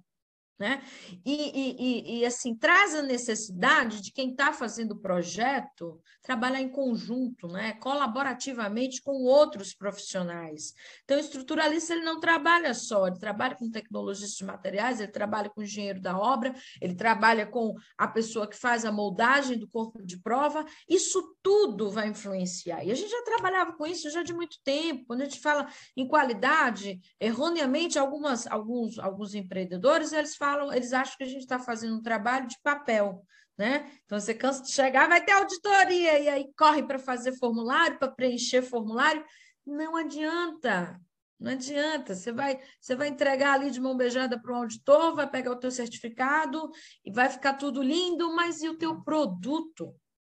[0.60, 0.82] Né?
[1.24, 6.67] E, e, e, assim, traz a necessidade de quem está fazendo o projeto trabalhar em
[6.67, 7.74] conjunto, né?
[7.74, 10.74] colaborativamente com outros profissionais.
[11.04, 15.48] Então, o estruturalista ele não trabalha só, ele trabalha com tecnologistas de materiais, ele trabalha
[15.48, 19.67] com o engenheiro da obra, ele trabalha com a pessoa que faz a moldagem do
[19.67, 22.84] corpo de prova, isso tudo vai influenciar.
[22.84, 25.06] E a gente já trabalhava com isso já de muito tempo.
[25.06, 30.94] Quando a gente fala em qualidade, erroneamente, algumas, alguns, alguns empreendedores eles falam falam, eles
[30.94, 33.26] acham que a gente está fazendo um trabalho de papel,
[33.58, 33.92] né?
[34.06, 38.12] Então você cansa de chegar, vai ter auditoria, e aí corre para fazer formulário, para
[38.12, 39.24] preencher formulário.
[39.66, 41.00] Não adianta,
[41.38, 42.16] não adianta.
[42.16, 45.60] Você vai, você vai entregar ali de mão beijada para o auditor, vai pegar o
[45.60, 46.70] teu certificado
[47.04, 49.94] e vai ficar tudo lindo, mas e o teu produto?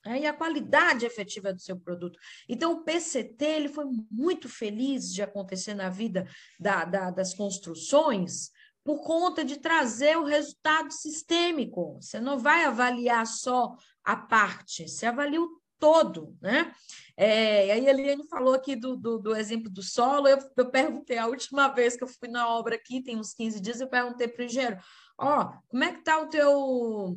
[0.07, 2.19] É, e a qualidade efetiva do seu produto.
[2.49, 6.27] Então, o PCT ele foi muito feliz de acontecer na vida
[6.59, 8.51] da, da, das construções,
[8.91, 12.01] por conta de trazer o resultado sistêmico.
[12.01, 16.75] Você não vai avaliar só a parte, você avalia o todo, né?
[17.17, 20.71] É, e aí a Eliane falou aqui do, do, do exemplo do solo, eu, eu,
[20.71, 23.89] perguntei, a última vez que eu fui na obra aqui, tem uns 15 dias, eu
[23.89, 24.79] perguntei para o engenheiro,
[25.17, 27.17] ó, oh, como é que está o teu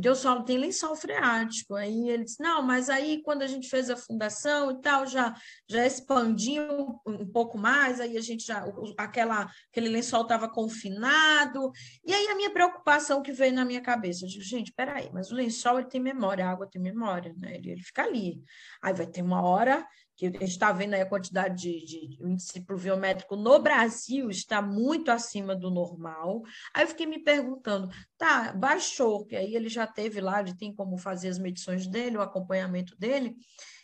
[0.00, 1.74] Deus solo tem lençol freático.
[1.74, 5.34] Aí ele disse: não, mas aí quando a gente fez a fundação e tal, já,
[5.68, 8.64] já expandiu um pouco mais, aí a gente já,
[8.96, 11.70] aquela, aquele lençol estava confinado.
[12.04, 15.30] E aí a minha preocupação que veio na minha cabeça, eu digo, gente, peraí, mas
[15.30, 17.56] o lençol ele tem memória, a água tem memória, né?
[17.56, 18.42] Ele, ele fica ali.
[18.82, 22.24] Aí vai ter uma hora que a gente está vendo aí a quantidade de, de,
[22.24, 26.42] índice pluviométrico no Brasil está muito acima do normal.
[26.72, 30.72] Aí eu fiquei me perguntando, tá, baixou, que aí ele já teve lá, ele tem
[30.72, 33.34] como fazer as medições dele, o acompanhamento dele,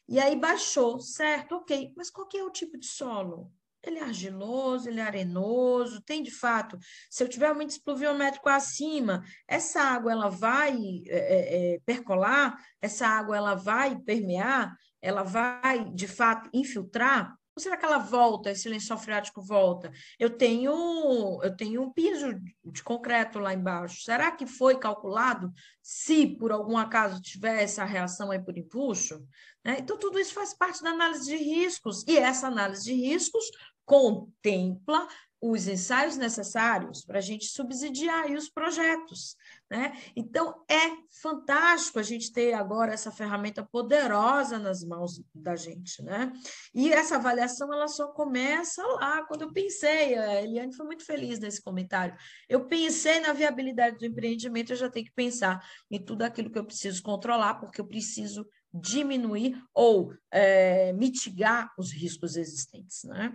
[0.09, 3.53] e aí baixou, certo, ok, mas qual que é o tipo de solo?
[3.83, 6.79] Ele é argiloso, ele é arenoso, tem de fato.
[7.09, 13.07] Se eu tiver um índice pluviométrico acima, essa água ela vai é, é, percolar, essa
[13.07, 17.37] água ela vai permear, ela vai, de fato, infiltrar?
[17.57, 19.91] Ou será que ela volta, esse lençol freático volta?
[20.19, 24.03] Eu tenho, eu tenho um piso de concreto lá embaixo.
[24.03, 29.27] Será que foi calculado se, por algum acaso, tiver essa reação aí por impulso?
[29.65, 29.79] Né?
[29.81, 32.05] Então, tudo isso faz parte da análise de riscos.
[32.07, 33.45] E essa análise de riscos
[33.85, 35.09] contempla
[35.40, 39.37] os ensaios necessários para a gente subsidiar os projetos.
[39.70, 39.96] Né?
[40.14, 40.90] Então, é
[41.22, 46.03] fantástico a gente ter agora essa ferramenta poderosa nas mãos da gente.
[46.03, 46.31] Né?
[46.74, 51.38] E essa avaliação ela só começa lá, quando eu pensei, a Eliane foi muito feliz
[51.38, 52.14] nesse comentário,
[52.48, 56.59] eu pensei na viabilidade do empreendimento, eu já tenho que pensar em tudo aquilo que
[56.59, 63.05] eu preciso controlar, porque eu preciso diminuir ou é, mitigar os riscos existentes.
[63.05, 63.33] Né?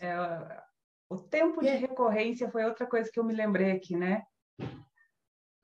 [0.00, 0.62] É,
[1.10, 1.74] o tempo de é.
[1.74, 4.22] recorrência foi outra coisa que eu me lembrei aqui, né?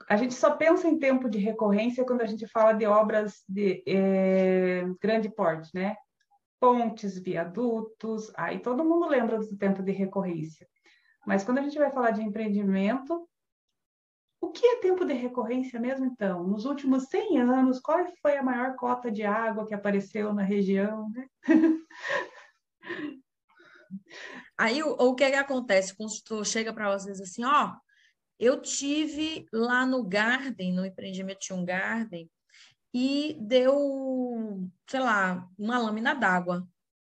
[0.09, 3.83] A gente só pensa em tempo de recorrência quando a gente fala de obras de
[3.87, 5.97] é, grande porte, né?
[6.61, 10.67] Pontes, viadutos, aí todo mundo lembra do tempo de recorrência.
[11.25, 13.29] Mas quando a gente vai falar de empreendimento,
[14.41, 16.43] o que é tempo de recorrência mesmo, então?
[16.45, 21.09] Nos últimos 100 anos, qual foi a maior cota de água que apareceu na região?
[21.11, 21.29] Né?
[24.59, 25.93] Aí, o, o que, é que acontece?
[25.93, 27.75] O consultor chega para vocês assim, ó,
[28.39, 32.31] eu tive lá no Garden, no empreendimento de um Garden,
[32.93, 36.67] e deu, sei lá, uma lâmina d'água.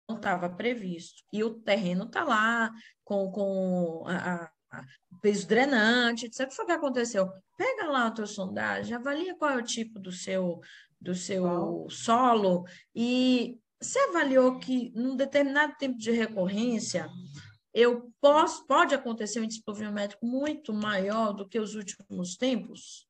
[0.09, 1.23] Não estava previsto.
[1.33, 2.71] E o terreno está lá,
[3.03, 4.85] com, com a, a,
[5.21, 6.51] peso drenante, etc.
[6.59, 7.31] O que aconteceu?
[7.57, 10.61] Pega lá a tua sondagem, avalia qual é o tipo do seu,
[11.01, 17.09] do seu solo e você avaliou que num determinado tempo de recorrência
[17.73, 23.07] eu posso, pode acontecer um pluviométrico muito maior do que os últimos tempos?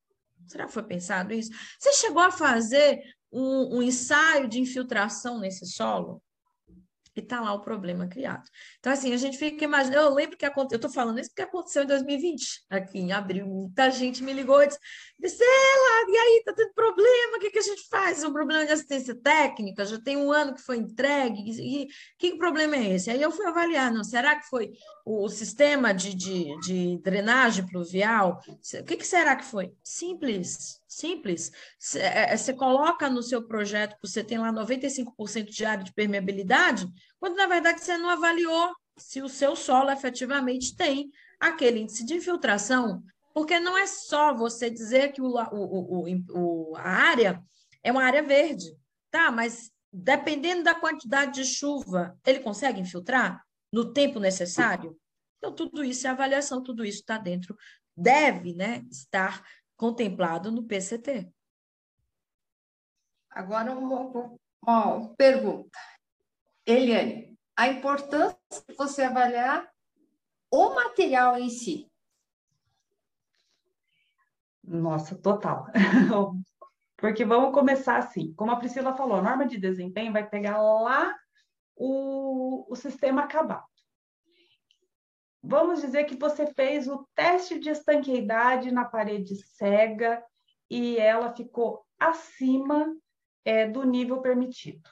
[0.47, 1.51] Será que foi pensado isso?
[1.79, 6.23] Você chegou a fazer um, um ensaio de infiltração nesse solo?
[7.17, 8.45] e está lá o problema criado.
[8.79, 10.09] Então, assim, a gente fica imaginando.
[10.09, 13.47] Eu lembro que aconteceu, eu estou falando isso porque aconteceu em 2020, aqui em abril.
[13.47, 14.81] Muita gente me ligou e disse:
[15.33, 18.23] lá, e aí, está tendo problema, o que, que a gente faz?
[18.23, 22.37] É um problema de assistência técnica, já tem um ano que foi entregue, e que
[22.37, 23.11] problema é esse?
[23.11, 24.73] Aí eu fui avaliar, não, será que foi
[25.05, 28.39] o sistema de, de, de drenagem pluvial?
[28.49, 29.73] O que, que será que foi?
[29.83, 31.51] Simples, simples.
[31.97, 35.95] É, é, você coloca no seu projeto que você tem lá 95% de área de
[35.95, 36.87] permeabilidade,
[37.19, 41.11] quando na verdade você não avaliou se o seu solo efetivamente tem
[41.41, 43.03] aquele índice de infiltração,
[43.35, 47.43] porque não é só você dizer que o, o, o, o, a área
[47.83, 48.75] é uma área verde,
[49.11, 49.31] tá?
[49.33, 54.97] Mas dependendo da quantidade de chuva, ele consegue infiltrar no tempo necessário?
[55.39, 57.57] Então, tudo isso é avaliação, tudo isso está dentro,
[57.97, 59.45] deve né, estar
[59.77, 61.29] contemplado no PCT.
[63.31, 65.79] Agora, uma, uma pergunta.
[66.65, 69.69] Eliane, a importância de você avaliar
[70.51, 71.91] o material em si.
[74.67, 75.67] Nossa, total.
[76.97, 78.33] Porque vamos começar assim.
[78.35, 81.15] Como a Priscila falou, a norma de desempenho vai pegar lá
[81.77, 83.67] o, o sistema acabado
[85.45, 90.25] vamos dizer que você fez o teste de estanqueidade na parede cega
[90.71, 92.97] e ela ficou acima
[93.45, 94.89] é, do nível permitido,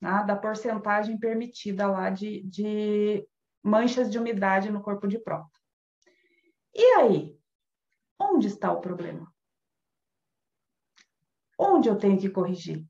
[0.00, 0.24] né?
[0.24, 3.26] da porcentagem permitida lá de, de
[3.62, 5.50] manchas de umidade no corpo de prova.
[6.72, 7.35] E aí?
[8.18, 9.32] Onde está o problema?
[11.58, 12.84] Onde eu tenho que corrigir?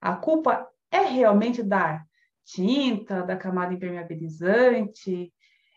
[0.00, 2.04] A culpa é realmente da
[2.44, 5.32] tinta, da camada impermeabilizante,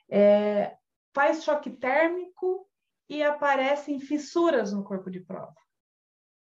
[0.10, 0.76] é,
[1.14, 2.68] faz choque térmico
[3.08, 5.56] e aparecem fissuras no corpo de prova.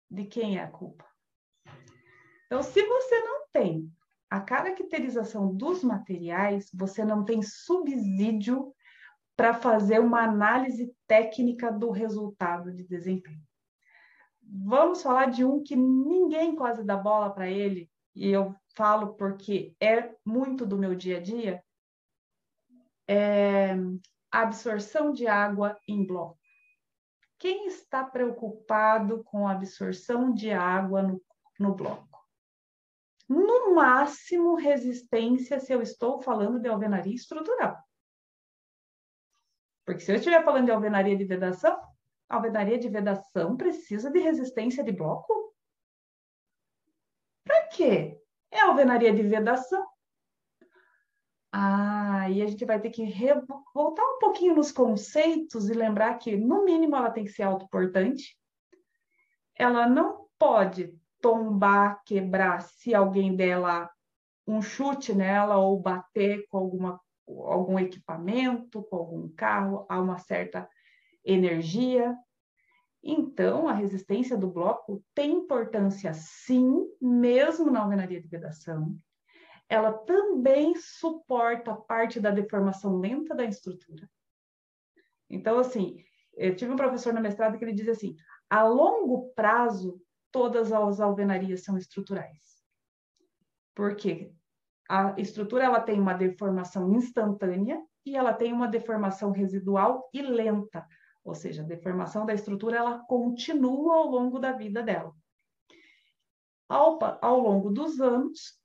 [0.10, 1.06] De quem é a culpa?
[2.46, 3.92] Então, se você não tem
[4.30, 8.74] a caracterização dos materiais, você não tem subsídio
[9.40, 13.42] para fazer uma análise técnica do resultado de desempenho.
[14.44, 19.74] Vamos falar de um que ninguém quase dá bola para ele, e eu falo porque
[19.80, 21.64] é muito do meu dia a dia,
[23.08, 23.78] é,
[24.30, 26.38] absorção de água em bloco.
[27.38, 31.22] Quem está preocupado com a absorção de água no,
[31.58, 32.20] no bloco?
[33.30, 37.82] No máximo, resistência se eu estou falando de alvenaria estrutural.
[39.90, 41.82] Porque se eu estiver falando de alvenaria de vedação,
[42.30, 45.34] alvenaria de vedação precisa de resistência de bloco?
[47.44, 48.16] Para quê?
[48.52, 49.84] É alvenaria de vedação.
[51.52, 53.04] Ah, e a gente vai ter que
[53.74, 58.38] voltar um pouquinho nos conceitos e lembrar que, no mínimo, ela tem que ser autoportante.
[59.56, 63.90] Ela não pode tombar, quebrar, se alguém der lá
[64.46, 67.02] um chute nela ou bater com alguma,
[67.46, 70.70] algum equipamento, com algum carro, a uma certa
[71.24, 72.16] energia.
[73.04, 78.98] Então, a resistência do bloco tem importância, sim, mesmo na alvenaria de vedação
[79.70, 84.10] ela também suporta parte da deformação lenta da estrutura.
[85.30, 88.16] Então, assim, eu tive um professor na mestrado que ele dizia assim:
[88.50, 92.64] a longo prazo, todas as alvenarias são estruturais.
[93.76, 94.34] Por quê?
[94.90, 100.84] A estrutura ela tem uma deformação instantânea e ela tem uma deformação residual e lenta,
[101.24, 105.14] ou seja, a deformação da estrutura ela continua ao longo da vida dela.
[106.68, 108.60] Ao, ao longo dos anos,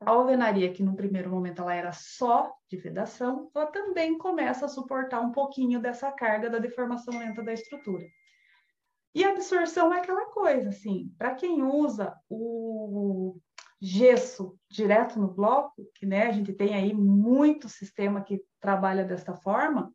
[0.00, 4.68] a alvenaria, que no primeiro momento ela era só de vedação, ela também começa a
[4.68, 8.04] suportar um pouquinho dessa carga da deformação lenta da estrutura.
[9.14, 13.38] E a absorção é aquela coisa, assim, para quem usa o
[13.84, 19.36] gesso direto no bloco, que né, a gente tem aí muito sistema que trabalha desta
[19.36, 19.94] forma,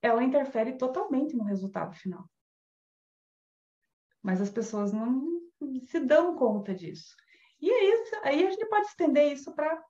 [0.00, 2.24] ela interfere totalmente no resultado final.
[4.22, 5.26] Mas as pessoas não
[5.84, 7.14] se dão conta disso.
[7.60, 9.84] E é aí a gente pode estender isso para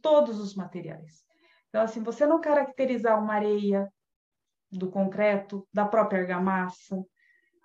[0.00, 1.24] todos os materiais.
[1.68, 3.92] Então, assim, você não caracterizar uma areia
[4.70, 7.04] do concreto, da própria argamassa,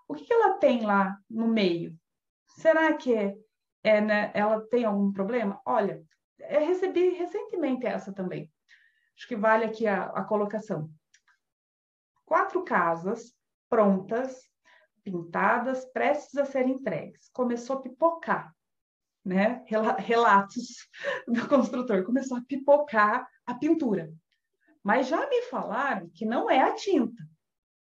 [0.07, 1.95] o que, que ela tem lá no meio?
[2.47, 3.37] Será que é,
[3.87, 5.61] é né, ela tem algum problema?
[5.65, 6.03] Olha,
[6.39, 8.51] eu recebi recentemente essa também.
[9.15, 10.89] Acho que vale aqui a, a colocação.
[12.25, 13.33] Quatro casas
[13.69, 14.41] prontas,
[15.03, 17.29] pintadas, prestes a serem entregues.
[17.33, 18.53] Começou a pipocar,
[19.23, 19.63] né?
[19.99, 20.89] Relatos
[21.27, 22.03] do construtor.
[22.03, 24.13] Começou a pipocar a pintura.
[24.83, 27.23] Mas já me falaram que não é a tinta.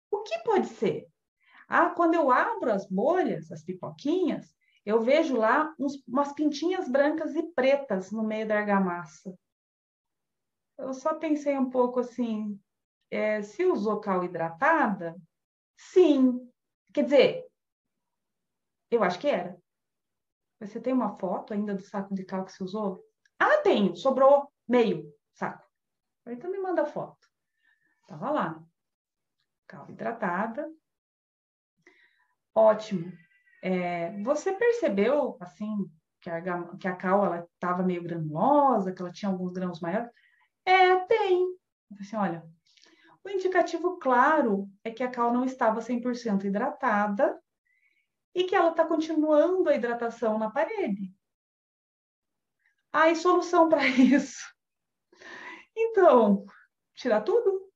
[0.09, 1.07] O que pode ser?
[1.67, 4.53] Ah, quando eu abro as bolhas, as pipoquinhas,
[4.89, 9.37] eu vejo lá uns, umas pintinhas brancas e pretas no meio da argamassa.
[10.77, 12.59] Eu só pensei um pouco assim,
[13.11, 15.15] é, se usou cal hidratada,
[15.77, 16.49] sim.
[16.91, 17.47] Quer dizer,
[18.89, 19.61] eu acho que era.
[20.59, 23.03] Você tem uma foto ainda do saco de cal que se usou?
[23.37, 25.69] Ah, tenho, sobrou meio saco.
[26.25, 27.27] Então me manda foto.
[28.07, 28.63] Tava lá.
[29.67, 30.67] Cal hidratada.
[32.55, 33.11] Ótimo.
[33.61, 35.89] É, você percebeu, assim,
[36.21, 40.09] que a, que a cal ela estava meio granulosa, que ela tinha alguns grãos maiores?
[40.65, 41.57] É, tem.
[41.99, 42.43] Assim, olha,
[43.23, 47.39] o indicativo claro é que a cal não estava 100% hidratada
[48.33, 51.13] e que ela está continuando a hidratação na parede.
[52.91, 54.43] Há solução para isso.
[55.75, 56.45] Então,
[56.95, 57.69] tirar tudo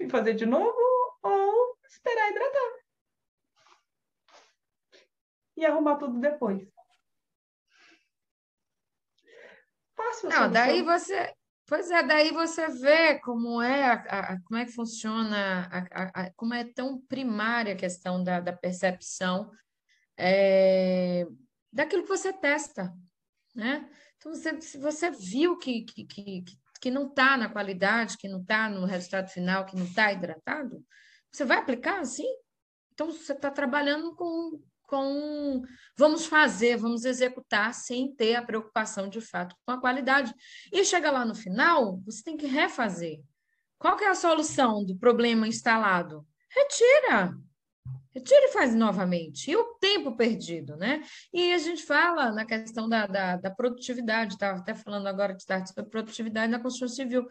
[0.00, 0.78] e fazer de novo
[1.22, 2.79] ou esperar hidratar.
[5.60, 6.66] E arrumar tudo depois.
[9.94, 10.30] Fácil.
[10.30, 11.34] Não, daí você,
[11.70, 16.52] Pois é, daí você vê como é, a, a, como é que funciona, a, como
[16.52, 19.52] é tão primária a questão da, da percepção
[20.16, 21.26] é,
[21.72, 22.92] daquilo que você testa,
[23.54, 23.88] né?
[24.16, 26.44] Então, você, se você viu que, que, que,
[26.80, 30.84] que não está na qualidade, que não está no resultado final, que não está hidratado,
[31.30, 32.26] você vai aplicar assim?
[32.92, 35.62] Então, você está trabalhando com, com
[35.96, 40.34] vamos fazer, vamos executar sem ter a preocupação de fato com a qualidade.
[40.72, 43.20] E chega lá no final, você tem que refazer.
[43.78, 46.26] Qual que é a solução do problema instalado?
[46.50, 47.34] Retira.
[48.12, 49.50] Retira e faz novamente.
[49.50, 51.02] E o tempo perdido, né?
[51.32, 55.46] E a gente fala na questão da, da, da produtividade, estava até falando agora de
[55.46, 57.26] tarde sobre produtividade na construção civil.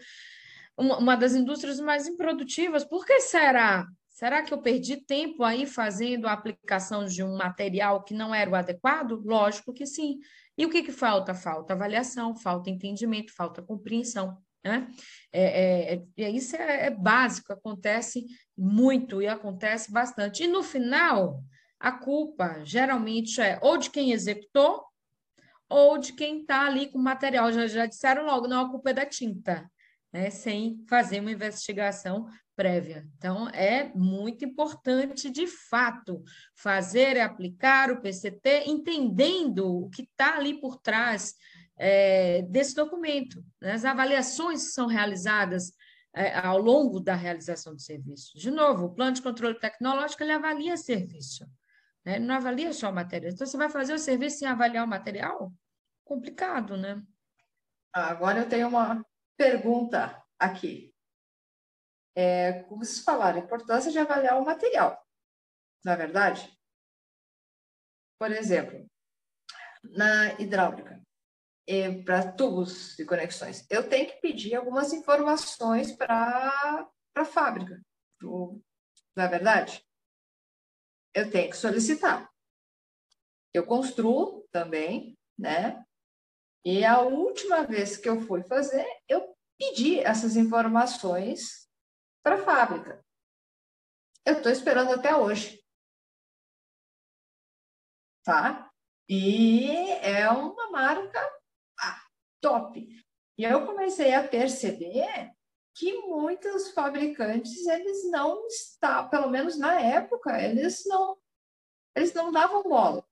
[0.78, 2.86] Uma, uma das indústrias mais improdutivas.
[2.86, 3.86] Por que será?
[4.20, 8.52] Será que eu perdi tempo aí fazendo a aplicação de um material que não era
[8.52, 9.24] o adequado?
[9.24, 10.20] Lógico que sim.
[10.58, 11.34] E o que, que falta?
[11.34, 14.38] Falta avaliação, falta entendimento, falta compreensão.
[14.62, 14.90] Né?
[15.32, 18.26] É, é, é, isso é, é básico, acontece
[18.58, 20.44] muito e acontece bastante.
[20.44, 21.42] E no final,
[21.80, 24.84] a culpa geralmente é ou de quem executou
[25.70, 27.54] ou de quem está ali com o material.
[27.54, 29.72] Já, já disseram logo, não, a culpa é da tinta.
[30.12, 32.26] Né, sem fazer uma investigação
[32.60, 33.08] prévia.
[33.18, 36.22] Então, é muito importante, de fato,
[36.54, 41.36] fazer e aplicar o PCT, entendendo o que está ali por trás
[41.78, 43.42] é, desse documento.
[43.62, 43.72] Né?
[43.72, 45.72] As avaliações que são realizadas
[46.14, 48.38] é, ao longo da realização do serviço.
[48.38, 51.46] De novo, o plano de controle tecnológico ele avalia serviço,
[52.04, 52.18] né?
[52.18, 53.32] ele não avalia só o material.
[53.32, 55.54] Então, você vai fazer o serviço sem avaliar o material?
[56.04, 57.02] Complicado, né?
[57.94, 59.02] Agora eu tenho uma
[59.38, 60.89] pergunta aqui
[62.16, 65.06] é, como vocês falaram, a importância de avaliar o material,
[65.84, 66.58] não é verdade?
[68.20, 68.86] Por exemplo,
[69.84, 71.02] na hidráulica,
[72.04, 77.80] para tubos de conexões, eu tenho que pedir algumas informações para a fábrica,
[78.22, 78.62] não
[79.18, 79.86] é verdade?
[81.14, 82.30] Eu tenho que solicitar.
[83.54, 85.84] Eu construo também, né?
[86.66, 91.69] E a última vez que eu fui fazer, eu pedi essas informações
[92.24, 93.06] para a fábrica.
[94.26, 95.64] Eu estou esperando até hoje.
[98.24, 98.70] Tá?
[99.08, 101.20] E é uma marca
[101.80, 102.06] ah,
[102.42, 102.88] top.
[103.38, 105.34] E eu comecei a perceber
[105.74, 111.18] que muitos fabricantes eles não está, pelo menos na época, eles não
[111.96, 113.09] eles não davam bola.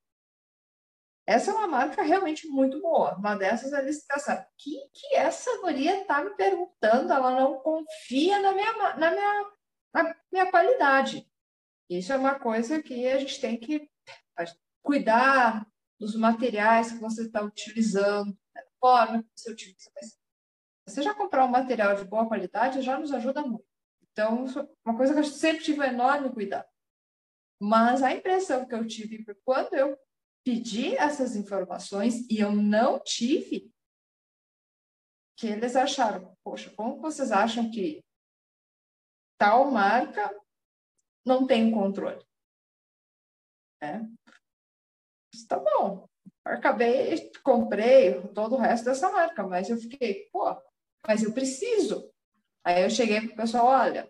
[1.27, 3.15] Essa é uma marca realmente muito boa.
[3.17, 7.11] Uma dessas eles pensaram, que que essa guria está me perguntando?
[7.11, 9.51] Ela não confia na minha, na minha,
[9.93, 11.29] na minha qualidade.
[11.89, 13.89] Isso é uma coisa que a gente tem que
[14.81, 15.67] cuidar
[15.99, 19.91] dos materiais que você está utilizando, da forma que você utiliza.
[20.87, 23.65] Você já comprar um material de boa qualidade já nos ajuda muito.
[24.13, 24.45] Então,
[24.85, 26.67] uma coisa que eu sempre tive um enorme cuidado.
[27.59, 29.97] Mas a impressão que eu tive quando eu
[30.47, 33.69] pedi essas informações e eu não tive,
[35.37, 38.01] que eles acharam, poxa, como vocês acham que
[39.37, 40.33] tal marca
[41.25, 42.25] não tem controle?
[43.83, 43.99] É.
[45.49, 46.07] Tá bom,
[46.45, 50.45] acabei, comprei todo o resto dessa marca, mas eu fiquei, pô,
[51.05, 52.09] mas eu preciso.
[52.63, 54.09] Aí eu cheguei para o pessoal, olha,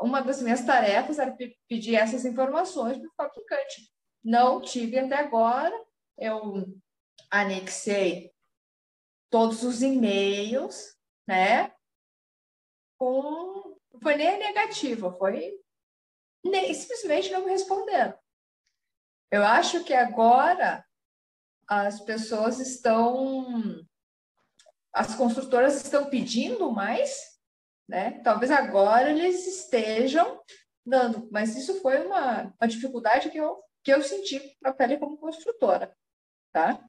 [0.00, 1.36] uma das minhas tarefas era
[1.68, 3.95] pedir essas informações para o fabricante.
[4.26, 5.72] Não tive até agora,
[6.18, 6.66] eu
[7.30, 8.34] anexei
[9.30, 10.98] todos os e-mails,
[11.28, 11.72] né?
[12.98, 13.78] Com...
[14.02, 15.56] Foi nem negativa, foi
[16.44, 18.18] nem, simplesmente não me responderam.
[19.30, 20.84] Eu acho que agora
[21.68, 23.86] as pessoas estão,
[24.92, 27.40] as construtoras estão pedindo mais,
[27.88, 28.20] né?
[28.24, 30.42] Talvez agora eles estejam
[30.84, 35.16] dando, mas isso foi uma, uma dificuldade que eu, que eu senti na pele como
[35.16, 35.96] construtora,
[36.52, 36.84] tá?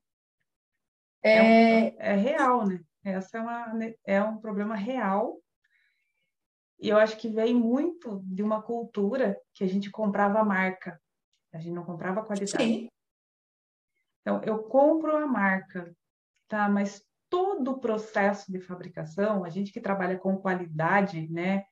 [1.22, 2.84] É, é, é real, né?
[3.04, 5.40] Essa é, uma, é um problema real
[6.80, 11.00] e eu acho que vem muito de uma cultura que a gente comprava marca,
[11.54, 12.64] a gente não comprava qualidade.
[12.64, 12.90] Sim.
[14.22, 15.96] Então, eu compro a marca,
[16.48, 16.68] tá?
[16.68, 21.64] Mas todo o processo de fabricação, a gente que trabalha com qualidade, né?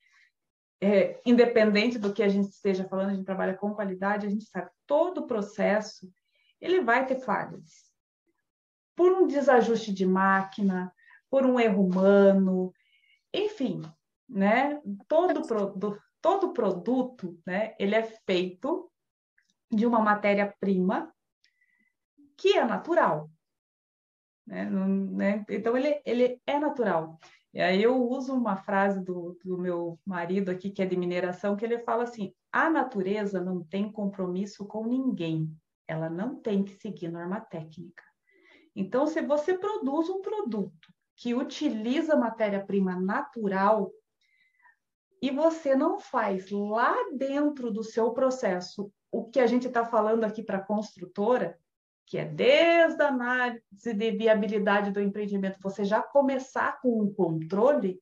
[0.82, 4.46] É, independente do que a gente esteja falando, a gente trabalha com qualidade, a gente
[4.46, 6.12] sabe todo o processo,
[6.60, 7.92] ele vai ter falhas.
[8.96, 10.94] Por um desajuste de máquina,
[11.30, 12.74] por um erro humano,
[13.34, 13.82] enfim,
[14.28, 14.82] né?
[15.08, 15.42] Todo,
[16.22, 17.76] todo produto, né?
[17.80, 18.92] Ele é feito
[19.72, 21.14] de uma matéria-prima
[22.38, 23.30] que é natural.
[24.46, 24.66] Né?
[24.70, 25.46] né?
[25.50, 27.20] Então, ele, ele é natural.
[27.56, 31.56] E aí eu uso uma frase do, do meu marido aqui, que é de mineração,
[31.56, 35.50] que ele fala assim, a natureza não tem compromisso com ninguém.
[35.88, 38.04] Ela não tem que seguir norma técnica.
[38.76, 43.90] Então, se você produz um produto que utiliza matéria-prima natural,
[45.22, 50.26] e você não faz lá dentro do seu processo o que a gente está falando
[50.26, 51.58] aqui para a construtora,
[52.06, 58.02] que é desde a análise de viabilidade do empreendimento, você já começar com um controle,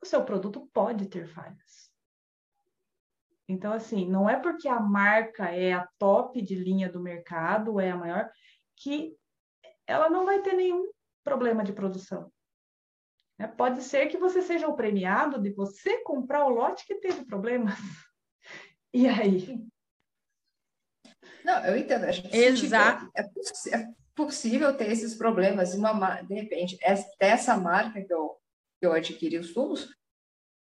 [0.00, 1.88] o seu produto pode ter falhas.
[3.48, 7.90] Então, assim, não é porque a marca é a top de linha do mercado, é
[7.90, 8.30] a maior,
[8.76, 9.16] que
[9.86, 10.90] ela não vai ter nenhum
[11.24, 12.30] problema de produção.
[13.38, 17.24] É, pode ser que você seja o premiado de você comprar o lote que teve
[17.24, 17.74] problemas.
[18.90, 19.67] E aí?
[21.48, 22.04] Não, eu entendo.
[22.30, 23.10] Exato.
[23.16, 25.72] É, é, possível ter esses problemas.
[25.72, 26.76] Uma, de repente,
[27.18, 28.36] essa marca que eu,
[28.78, 29.88] que eu adquiri os tubos,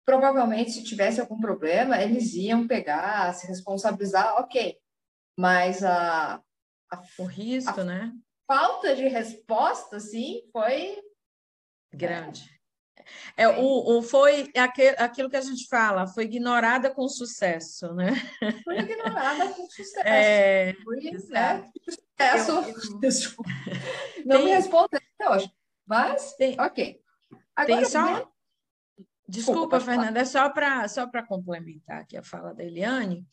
[0.05, 4.77] provavelmente, se tivesse algum problema, eles iam pegar, se responsabilizar, ok.
[5.35, 6.35] Mas a,
[6.91, 8.13] a o risco, a né?
[8.45, 11.01] Falta de resposta, sim, foi
[11.91, 12.47] grande.
[12.53, 12.56] É,
[13.47, 18.13] o, o foi aquele, aquilo que a gente fala, foi ignorada com sucesso, né?
[18.63, 20.07] Foi ignorada com sucesso.
[20.07, 21.69] É, foi, né?
[21.89, 22.51] Sucesso.
[22.51, 22.63] Eu,
[24.25, 25.51] Não tem, me respondeu até hoje.
[25.85, 26.99] Mas, tem, ok.
[27.55, 28.31] Agora, tem só...
[29.29, 33.25] Desculpa, Fernanda, é só para só complementar aqui a fala da Eliane.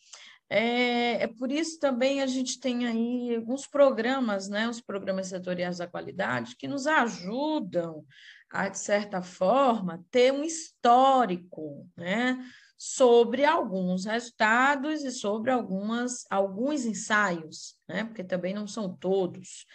[0.50, 5.78] É, é, por isso também a gente tem aí alguns programas, né, os programas setoriais
[5.78, 8.04] da qualidade, que nos ajudam
[8.54, 12.38] a, de certa forma, ter um histórico né,
[12.78, 19.66] sobre alguns resultados e sobre algumas, alguns ensaios, né, porque também não são todos.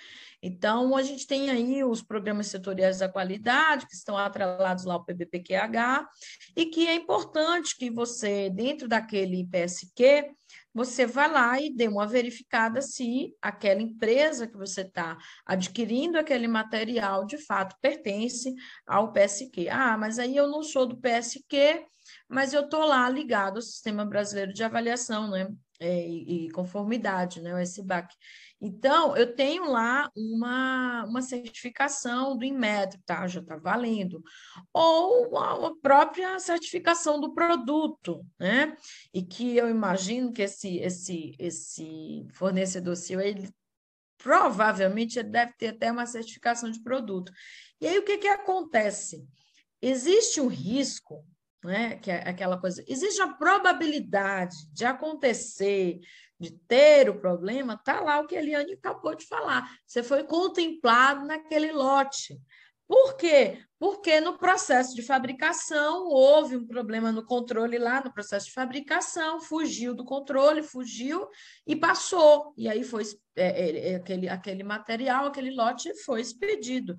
[0.42, 5.04] Então, a gente tem aí os programas setoriais da qualidade, que estão atrelados lá ao
[5.04, 6.08] PBPQH,
[6.56, 10.32] e que é importante que você, dentro daquele PSQ,
[10.74, 16.48] você vá lá e dê uma verificada se aquela empresa que você está adquirindo aquele
[16.48, 18.54] material de fato pertence
[18.86, 19.68] ao PSQ.
[19.70, 21.86] Ah, mas aí eu não sou do PSQ,
[22.28, 25.48] mas eu estou lá ligado ao Sistema Brasileiro de Avaliação né?
[25.80, 27.54] É, e, e Conformidade, né?
[27.54, 28.14] o SBAC.
[28.62, 33.26] Então, eu tenho lá uma, uma certificação do Inmetro, tá?
[33.26, 34.22] Já está valendo.
[34.74, 38.76] Ou a própria certificação do produto, né?
[39.14, 43.50] E que eu imagino que esse, esse, esse fornecedor seu, ele
[44.18, 47.32] provavelmente ele deve ter até uma certificação de produto.
[47.80, 49.26] E aí, o que, que acontece?
[49.82, 51.26] Existe um risco
[51.64, 51.98] né?
[51.98, 56.00] que é aquela coisa, existe a probabilidade de acontecer
[56.40, 59.70] de ter o problema, está lá o que a Eliane acabou de falar.
[59.86, 62.40] Você foi contemplado naquele lote.
[62.88, 63.64] Por quê?
[63.80, 69.40] Porque no processo de fabricação houve um problema no controle lá no processo de fabricação,
[69.40, 71.28] fugiu do controle, fugiu
[71.66, 72.54] e passou.
[72.58, 73.06] E aí foi
[73.40, 76.98] é, é, é, aquele, aquele material, aquele lote foi expedido.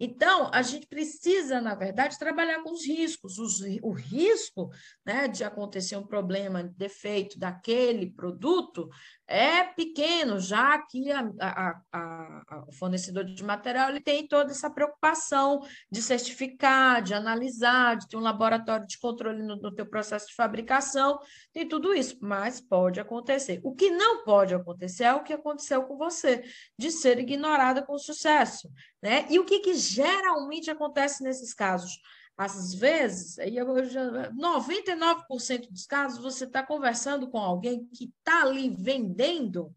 [0.00, 3.38] Então, a gente precisa, na verdade, trabalhar com os riscos.
[3.38, 4.68] Os, o risco
[5.04, 8.88] né, de acontecer um problema, defeito daquele produto
[9.28, 14.68] é pequeno, já que a, a, a, o fornecedor de material ele tem toda essa
[14.68, 15.60] preocupação
[15.90, 20.34] de certificar, de analisar, de ter um laboratório de controle no, no teu processo de
[20.34, 21.18] fabricação,
[21.52, 23.60] tem tudo isso, mas pode acontecer.
[23.62, 26.44] O que não pode acontecer é o que aconteceu com você,
[26.78, 28.70] de ser ignorada com sucesso.
[29.02, 29.26] Né?
[29.30, 32.00] E o que, que geralmente acontece nesses casos?
[32.36, 39.74] Às vezes, 99% dos casos, você está conversando com alguém que está ali vendendo,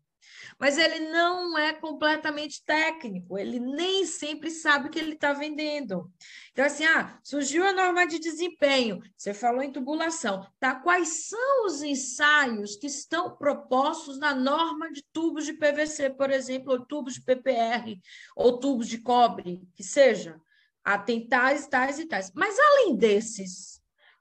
[0.60, 6.12] mas ele não é completamente técnico, ele nem sempre sabe o que ele está vendendo.
[6.52, 10.76] Então, assim, ah, surgiu a norma de desempenho, você falou em tubulação, tá?
[10.76, 16.74] Quais são os ensaios que estão propostos na norma de tubos de PVC, por exemplo,
[16.74, 18.00] ou tubos de PPR,
[18.36, 20.40] ou tubos de cobre, que seja?
[20.84, 22.32] Ah, tem tais, tais e tais.
[22.34, 23.79] Mas além desses,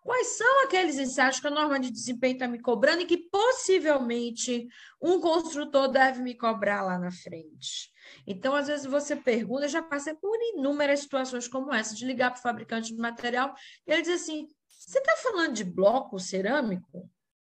[0.08, 4.66] quais são aqueles ensaios que a norma de desempenho está me cobrando e que possivelmente
[5.02, 7.92] um construtor deve me cobrar lá na frente?
[8.26, 12.30] Então, às vezes você pergunta, eu já passei por inúmeras situações como essa, de ligar
[12.30, 13.54] para o fabricante de material
[13.86, 17.00] e ele diz assim: você está falando de bloco cerâmico?
[17.00, 17.10] O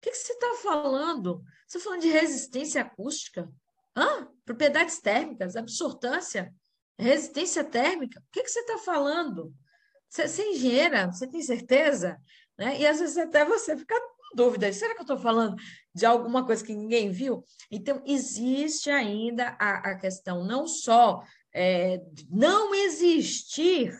[0.00, 1.42] que, que você está falando?
[1.66, 3.46] Você está falando de resistência acústica?
[3.94, 4.26] Hã?
[4.46, 6.50] Propriedades térmicas, absortância?
[6.98, 8.20] Resistência térmica?
[8.20, 9.52] O que, que você está falando?
[10.08, 12.18] Você, é engenheira, você tem certeza?
[12.58, 12.80] Né?
[12.80, 15.56] E às vezes até você fica com dúvida: será que eu estou falando
[15.94, 17.44] de alguma coisa que ninguém viu?
[17.70, 21.22] Então, existe ainda a, a questão não só
[21.54, 22.00] é,
[22.30, 23.96] não existir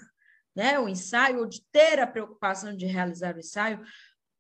[0.59, 3.81] né, o ensaio, ou de ter a preocupação de realizar o ensaio,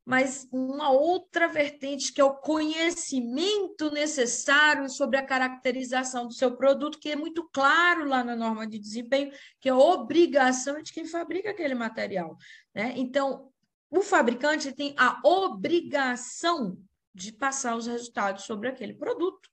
[0.09, 6.99] mas uma outra vertente que é o conhecimento necessário sobre a caracterização do seu produto,
[6.99, 9.31] que é muito claro lá na norma de desempenho,
[9.61, 12.39] que é obrigação de quem fabrica aquele material.
[12.75, 12.95] Né?
[12.97, 13.53] Então,
[13.91, 16.79] o fabricante tem a obrigação
[17.15, 19.51] de passar os resultados sobre aquele produto.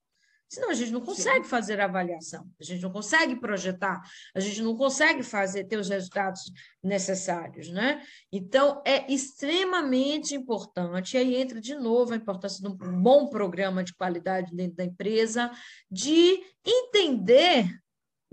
[0.48, 1.50] Senão a gente não consegue Sim.
[1.50, 4.02] fazer avaliação, a gente não consegue projetar,
[4.34, 6.42] a gente não consegue fazer ter os resultados
[6.84, 8.02] necessários, né?
[8.32, 13.84] Então é extremamente importante, e aí entra de novo a importância de um bom programa
[13.84, 15.52] de qualidade dentro da empresa,
[15.90, 17.68] de entender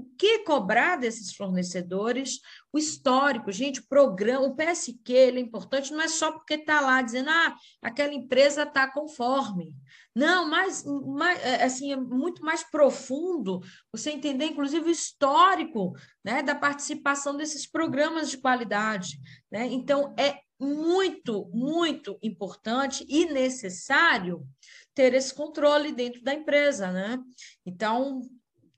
[0.02, 2.40] o que cobrar desses fornecedores,
[2.72, 6.80] o histórico, gente, o programa, o PSQ, ele é importante, não é só porque está
[6.80, 9.76] lá dizendo, ah, aquela empresa está conforme.
[10.14, 13.60] Não, mas, mas é, assim, é muito mais profundo
[13.92, 15.92] você entender, inclusive, o histórico
[16.24, 19.18] né, da participação desses programas de qualidade.
[19.50, 19.66] Né?
[19.66, 24.46] Então, é muito, muito importante e necessário
[24.94, 27.18] ter esse controle dentro da empresa, né?
[27.64, 28.20] Então,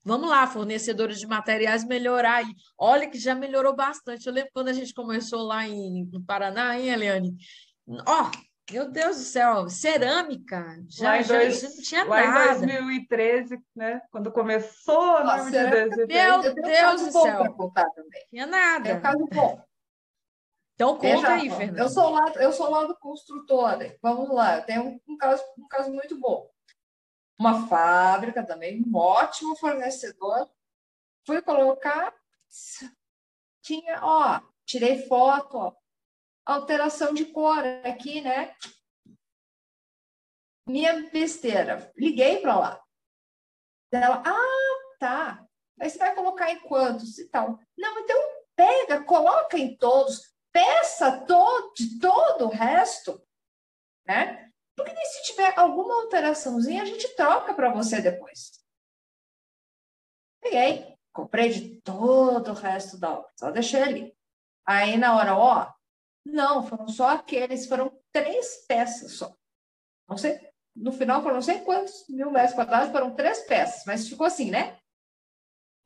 [0.05, 2.55] Vamos lá, fornecedores de materiais, melhorar aí.
[2.77, 4.27] Olha que já melhorou bastante.
[4.27, 7.35] Eu lembro quando a gente começou lá em, no Paraná, hein, Eliane?
[7.89, 12.39] Ó, oh, meu Deus do céu, cerâmica, já, já, dois, já não tinha lá nada.
[12.39, 14.03] Lá em 2013, né?
[14.11, 16.07] Quando começou a norma de desempenho.
[16.07, 17.45] Meu Deus do céu.
[17.45, 17.73] Não
[18.29, 18.89] tinha nada.
[18.91, 19.63] É um caso bom.
[20.75, 21.81] Então conta Veja, aí, Fernanda.
[21.81, 23.79] Eu sou lá, eu sou lá do construtor.
[24.03, 26.53] Vamos lá, tem um, um, caso, um caso muito bom
[27.39, 30.51] uma fábrica também, um ótimo fornecedor.
[31.27, 32.15] Fui colocar,
[33.63, 35.77] tinha, ó, tirei foto, ó,
[36.45, 38.55] alteração de cor aqui, né?
[40.67, 41.93] Minha besteira.
[41.97, 42.85] Liguei para lá.
[43.93, 45.47] Ela, ah, tá.
[45.81, 47.59] Aí você vai colocar em quantos e tal.
[47.77, 48.17] Não, então
[48.57, 53.23] pega, coloca em todos, peça todo, de todo o resto,
[54.07, 54.53] né?
[54.77, 58.65] Porque se tiver alguma alteraçãozinha, a gente troca para você depois.
[60.41, 64.17] Peguei, comprei de todo o resto da obra, só deixei ali.
[64.67, 65.73] Aí na hora, ó,
[66.25, 69.35] não, foram só aqueles, foram três peças só.
[70.09, 70.39] Não sei,
[70.75, 74.51] no final foram não sei quantos mil metros quadrados, foram três peças, mas ficou assim,
[74.51, 74.79] né?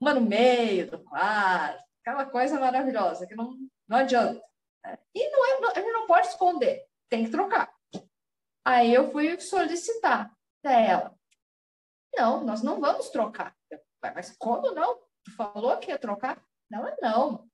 [0.00, 3.54] Uma no meio do quarto, aquela coisa maravilhosa que não,
[3.86, 4.42] não adianta.
[4.84, 4.98] Né?
[5.14, 7.72] E não é, a gente não pode esconder, tem que trocar.
[8.68, 10.30] Aí eu fui solicitar
[10.62, 11.18] para ela.
[12.14, 13.56] Não, nós não vamos trocar.
[14.02, 14.98] Mas como não?
[15.24, 16.44] Tu falou que ia trocar?
[16.70, 17.48] Não é não.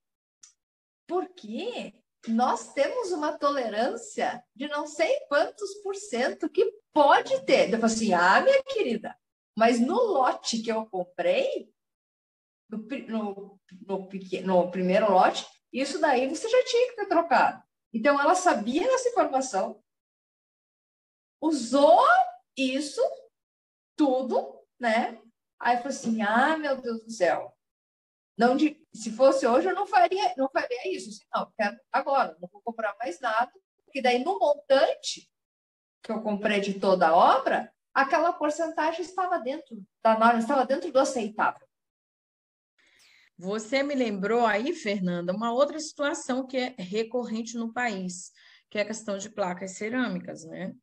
[1.07, 1.93] Porque
[2.27, 7.71] nós temos uma tolerância de não sei quantos por cento que pode ter.
[7.71, 9.17] Eu falei assim, ah, minha querida,
[9.57, 11.71] mas no lote que eu comprei,
[12.69, 14.09] no, no, no,
[14.43, 17.63] no primeiro lote, isso daí você já tinha que ter trocado.
[17.93, 19.81] Então, ela sabia dessa informação,
[21.41, 22.05] usou
[22.57, 23.01] isso
[23.95, 25.21] tudo, né?
[25.59, 27.55] Aí falou assim: ah, meu Deus do céu.
[28.37, 31.09] Não de, se fosse hoje, eu não faria, não faria isso.
[31.09, 33.51] Assim, não, quero agora, não vou comprar mais nada,
[33.85, 35.29] porque daí no montante
[36.03, 40.91] que eu comprei de toda a obra, aquela porcentagem estava dentro da norma, estava dentro
[40.91, 41.65] do aceitável.
[43.37, 48.31] Você me lembrou aí, Fernanda, uma outra situação que é recorrente no país,
[48.69, 50.73] que é a questão de placas cerâmicas, né?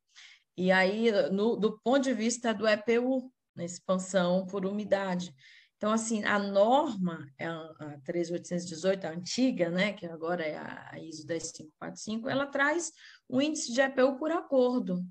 [0.55, 5.33] E aí, no, do ponto de vista do EPU, na expansão por umidade.
[5.77, 12.29] Então, assim, a norma, a 13818, a antiga, né, que agora é a ISO 10545,
[12.29, 12.91] ela traz
[13.27, 15.03] o índice de EPU por acordo.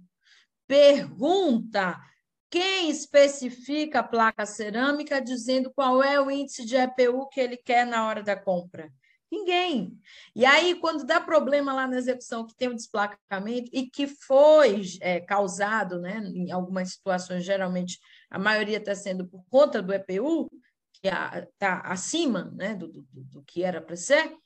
[0.66, 2.00] Pergunta
[2.48, 7.86] quem especifica a placa cerâmica dizendo qual é o índice de EPU que ele quer
[7.86, 8.92] na hora da compra?
[9.32, 9.98] Ninguém.
[10.36, 14.06] E aí, quando dá problema lá na execução, que tem o um desplacamento e que
[14.06, 17.98] foi é, causado, né, em algumas situações, geralmente
[18.30, 20.50] a maioria está sendo por conta do EPU,
[20.92, 24.36] que está acima né, do, do, do que era para ser,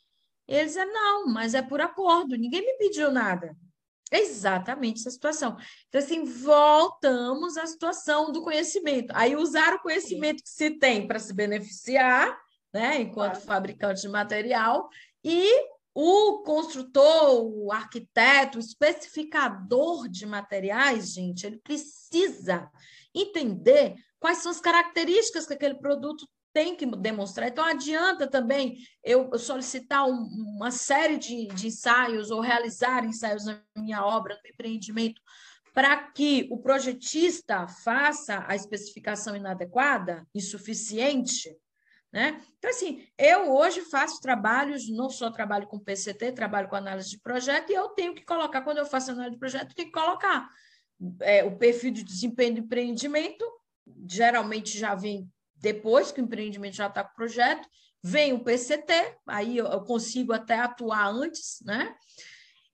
[0.47, 3.57] eles dizem, não, mas é por acordo, ninguém me pediu nada.
[4.13, 5.57] É exatamente essa situação.
[5.89, 9.13] Então, assim, voltamos à situação do conhecimento.
[9.17, 12.39] Aí, usar o conhecimento que se tem para se beneficiar
[12.77, 13.47] né, enquanto claro.
[13.47, 14.89] fabricante de material,
[15.25, 15.51] e
[15.95, 22.71] o construtor, o arquiteto, o especificador de materiais, gente, ele precisa
[23.15, 27.49] entender quais são as características que aquele produto tem que demonstrar.
[27.49, 30.23] Então, adianta também eu solicitar um,
[30.57, 35.21] uma série de, de ensaios ou realizar ensaios na minha obra, no empreendimento,
[35.73, 41.57] para que o projetista faça a especificação inadequada, insuficiente,
[42.17, 42.41] né?
[42.57, 47.21] Então, assim, eu hoje faço trabalhos, não só trabalho com PCT, trabalho com análise de
[47.21, 50.49] projeto, e eu tenho que colocar, quando eu faço análise de projeto, tenho que colocar
[51.21, 53.45] é, o perfil de desempenho do empreendimento,
[54.09, 57.69] geralmente já vem depois que o empreendimento já está com o projeto,
[58.03, 61.95] vem o PCT, aí eu consigo até atuar antes, né?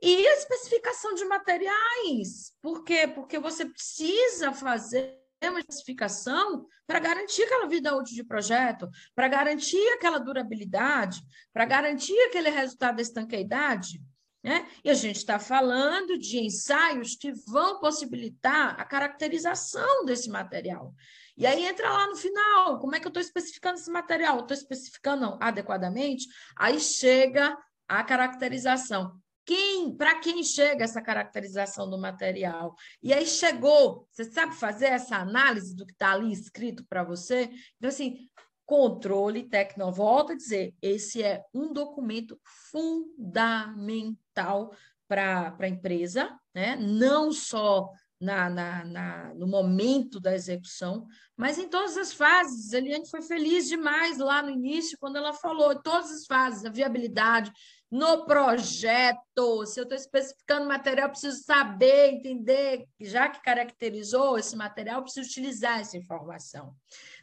[0.01, 2.53] E a especificação de materiais.
[2.63, 3.09] Por quê?
[3.09, 5.21] Porque você precisa fazer
[5.51, 11.21] uma especificação para garantir aquela vida útil de projeto, para garantir aquela durabilidade,
[11.53, 14.03] para garantir aquele resultado da estanqueidade.
[14.43, 14.69] Né?
[14.85, 20.93] E a gente está falando de ensaios que vão possibilitar a caracterização desse material.
[21.37, 24.41] E aí entra lá no final, como é que eu estou especificando esse material?
[24.41, 26.27] Estou especificando adequadamente?
[26.57, 27.57] Aí chega
[27.89, 32.75] a caracterização quem, para quem chega essa caracterização do material.
[33.03, 37.51] E aí chegou, você sabe fazer essa análise do que está ali escrito para você?
[37.77, 38.29] Então, assim,
[38.65, 42.41] controle técnico, volta a dizer, esse é um documento
[42.71, 44.73] fundamental
[45.09, 46.77] para a empresa, né?
[46.77, 47.91] não só
[48.23, 52.73] na, na, na, no momento da execução, mas em todas as fases.
[52.73, 56.71] A Eliane foi feliz demais lá no início, quando ela falou, todas as fases, a
[56.71, 57.51] viabilidade,
[57.93, 59.67] no projeto.
[59.67, 65.79] Se eu estou especificando material, preciso saber, entender, já que caracterizou esse material, preciso utilizar
[65.79, 66.75] essa informação.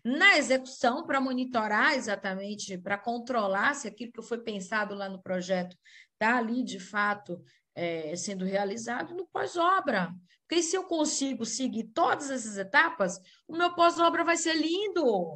[0.05, 5.75] Na execução, para monitorar exatamente, para controlar se aquilo que foi pensado lá no projeto
[6.13, 7.41] está ali, de fato,
[7.73, 10.13] é, sendo realizado no pós-obra.
[10.47, 15.03] Porque se eu consigo seguir todas essas etapas, o meu pós-obra vai ser lindo.
[15.03, 15.35] O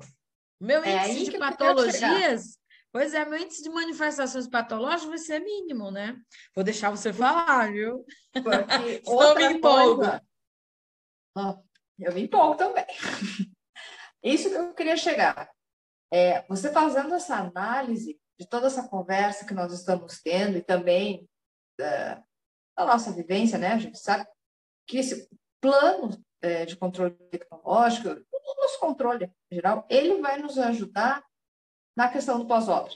[0.62, 2.58] meu é índice de patologias
[2.94, 6.16] Pois é, meu índice de manifestações patológicas vai ser mínimo, né?
[6.54, 8.06] Vou deixar você falar, viu?
[8.32, 10.04] Porque outra me empolgo.
[11.34, 11.64] Coisa...
[11.98, 12.86] eu me empolgo também.
[14.22, 15.50] Isso que eu queria chegar.
[16.14, 21.28] É, você fazendo essa análise de toda essa conversa que nós estamos tendo e também
[21.76, 22.24] da,
[22.78, 23.70] da nossa vivência, né?
[23.70, 24.24] A gente sabe
[24.88, 25.28] que esse
[25.60, 26.12] plano
[26.44, 31.24] é, de controle tecnológico, o nosso controle em geral, ele vai nos ajudar
[31.96, 32.94] na questão do pós-obra.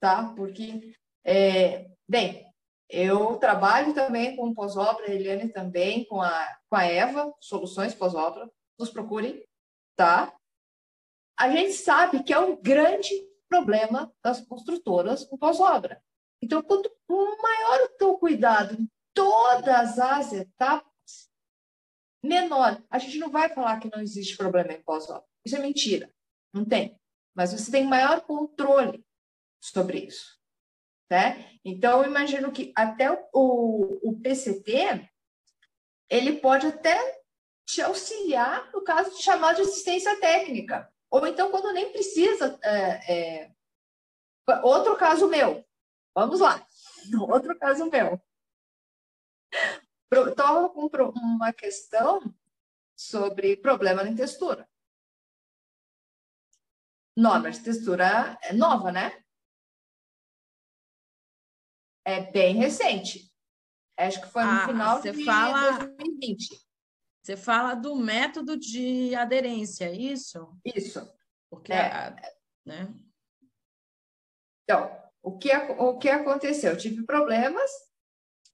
[0.00, 0.34] Tá?
[0.34, 0.94] Porque,
[1.24, 2.46] é, bem,
[2.88, 8.90] eu trabalho também com pós-obra, Eliane também, com a, com a Eva, Soluções Pós-Obra, nos
[8.90, 9.42] procurem,
[9.96, 10.34] tá?
[11.38, 13.10] A gente sabe que é um grande
[13.48, 16.02] problema das construtoras com pós-obra.
[16.42, 21.30] Então, quanto maior o teu cuidado em todas as etapas,
[22.22, 22.82] menor.
[22.90, 25.24] A gente não vai falar que não existe problema em pós-obra.
[25.44, 26.12] Isso é mentira.
[26.52, 26.98] Não tem
[27.34, 29.04] mas você tem maior controle
[29.60, 30.38] sobre isso.
[31.10, 31.58] Né?
[31.64, 35.08] Então, eu imagino que até o, o PCT,
[36.08, 37.22] ele pode até
[37.66, 40.90] te auxiliar no caso de chamar de assistência técnica.
[41.10, 43.54] Ou então, quando nem precisa é, é,
[44.62, 45.64] Outro caso meu.
[46.14, 46.64] Vamos lá.
[47.28, 48.20] Outro caso meu.
[50.12, 52.20] Estava com uma questão
[52.94, 54.68] sobre problema em textura.
[57.16, 59.22] Norma de textura é nova, né?
[62.04, 63.32] É bem recente.
[63.96, 66.60] Acho que foi no ah, final de fala, 2020.
[67.22, 70.58] Você fala do método de aderência, é isso?
[70.64, 71.00] Isso.
[71.48, 72.14] Porque, é.
[72.66, 72.92] né?
[74.64, 74.90] Então,
[75.22, 76.72] o que, o que aconteceu?
[76.72, 77.70] Eu tive problemas,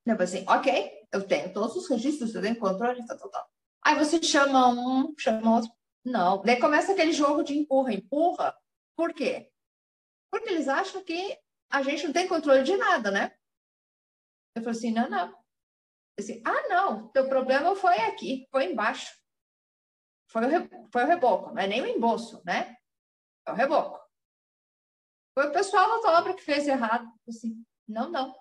[0.06, 3.50] eu falei assim, ok, eu tenho todos os registros, eu tenho controle, tal, tal, tal.
[3.84, 5.70] Aí você chama um, chama outro.
[6.04, 6.42] Não.
[6.42, 8.56] Daí começa aquele jogo de empurra, empurra.
[8.96, 9.50] Por quê?
[10.30, 11.38] Porque eles acham que
[11.70, 13.36] a gente não tem controle de nada, né?
[14.54, 15.40] Eu falei assim, não, não.
[16.18, 19.18] Assim, ah, não, teu problema foi aqui, foi embaixo.
[20.28, 20.88] Foi o, re...
[20.92, 22.76] foi o reboco, não é nem o embolso, né?
[23.46, 23.98] É o reboco.
[25.34, 27.10] Foi o pessoal da tua obra que fez errado.
[27.28, 28.34] Assim, não, não.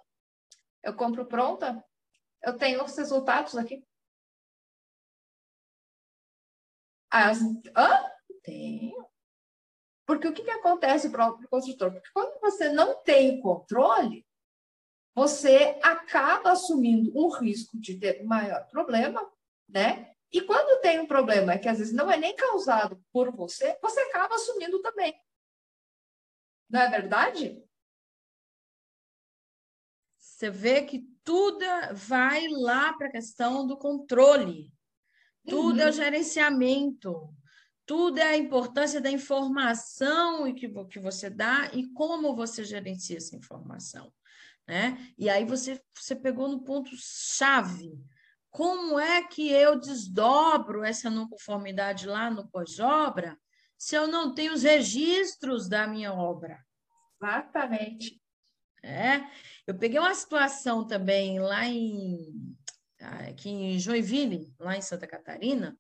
[0.84, 1.84] Eu compro pronta,
[2.44, 3.86] eu tenho os resultados aqui.
[7.12, 7.40] As,
[7.76, 7.90] hã?
[8.44, 9.08] Tenho.
[10.06, 11.92] Porque o que, que acontece para o construtor?
[11.92, 14.26] Porque quando você não tem controle,
[15.14, 19.22] você acaba assumindo um risco de ter maior problema,
[19.68, 20.14] né?
[20.32, 24.00] E quando tem um problema que às vezes não é nem causado por você, você
[24.02, 25.14] acaba assumindo também.
[26.70, 27.64] Não é verdade?
[30.18, 34.72] Você vê que tudo vai lá para a questão do controle.
[35.50, 35.82] Tudo uhum.
[35.82, 35.94] é o uhum.
[35.94, 37.34] gerenciamento,
[37.86, 43.36] tudo é a importância da informação que, que você dá e como você gerencia essa
[43.36, 44.14] informação.
[44.68, 45.12] Né?
[45.18, 48.00] E aí você, você pegou no ponto chave.
[48.52, 53.36] Como é que eu desdobro essa não conformidade lá no pós-obra
[53.76, 56.64] se eu não tenho os registros da minha obra?
[57.22, 58.22] Exatamente.
[58.84, 59.22] É,
[59.68, 62.56] eu peguei uma situação também lá em
[63.00, 65.78] aqui em Joinville, lá em Santa Catarina,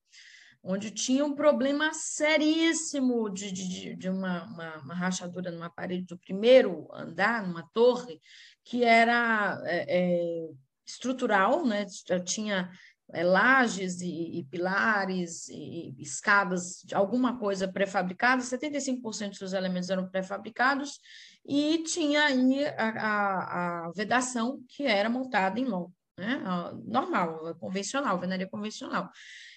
[0.63, 6.17] onde tinha um problema seríssimo de, de, de uma, uma, uma, rachadura numa parede do
[6.17, 8.19] primeiro andar, numa torre,
[8.63, 10.49] que era é, é,
[10.85, 11.85] estrutural, né?
[12.25, 12.69] Tinha
[13.13, 20.09] é, lajes e, e, pilares e escadas, de alguma coisa pré-fabricada, 75% dos elementos eram
[20.09, 20.99] pré-fabricados,
[21.45, 26.43] e tinha aí a, a, a vedação que era montada em longo né?
[26.85, 29.09] normal, convencional, alvenaria convencional.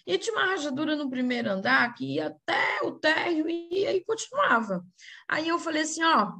[0.06, 4.84] E tinha uma rajadura no primeiro andar que ia até o térreo e aí continuava.
[5.28, 6.32] Aí eu falei assim, ó,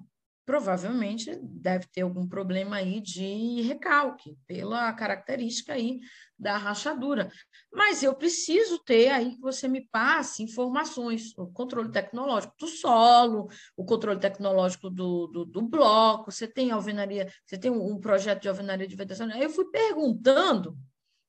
[0.45, 6.01] provavelmente deve ter algum problema aí de recalque, pela característica aí
[6.39, 7.31] da rachadura.
[7.73, 13.49] Mas eu preciso ter aí que você me passe informações, o controle tecnológico do solo,
[13.77, 18.49] o controle tecnológico do, do, do bloco, você tem alvenaria, você tem um, projeto de
[18.49, 19.29] alvenaria de vedação.
[19.31, 20.77] Aí eu fui perguntando,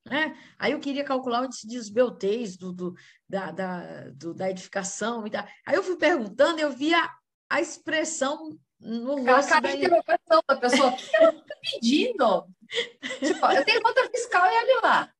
[0.08, 0.36] né?
[0.58, 2.96] Aí eu queria calcular o índice de esbeltez do, do,
[3.30, 5.48] da, da, do, da edificação e da...
[5.68, 7.08] Aí eu fui perguntando, eu via
[7.48, 12.48] a expressão no Aquela rosto cara de interrogação da pessoa, o que ela está pedindo?
[13.20, 15.14] tipo, eu tenho conta fiscal e ali lá.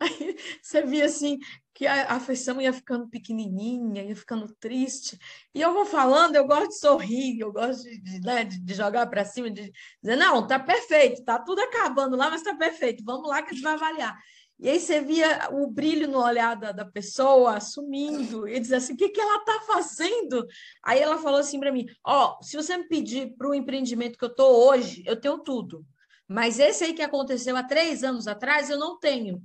[0.00, 1.38] Aí você via assim
[1.80, 5.18] que a afeição ia ficando pequenininha, ia ficando triste.
[5.54, 8.74] E eu vou falando, eu gosto de sorrir, eu gosto de, de, né, de, de
[8.74, 9.72] jogar para cima, de
[10.02, 13.52] dizer, não, tá perfeito, tá tudo acabando lá, mas tá perfeito, vamos lá que a
[13.54, 14.14] gente vai avaliar.
[14.62, 18.92] E aí você via o brilho no olhar da, da pessoa, sumindo, e dizia assim,
[18.92, 20.46] o que, que ela está fazendo?
[20.84, 24.18] Aí ela falou assim para mim, ó, oh, se você me pedir para o empreendimento
[24.18, 25.82] que eu estou hoje, eu tenho tudo.
[26.28, 29.42] Mas esse aí que aconteceu há três anos atrás, eu não tenho.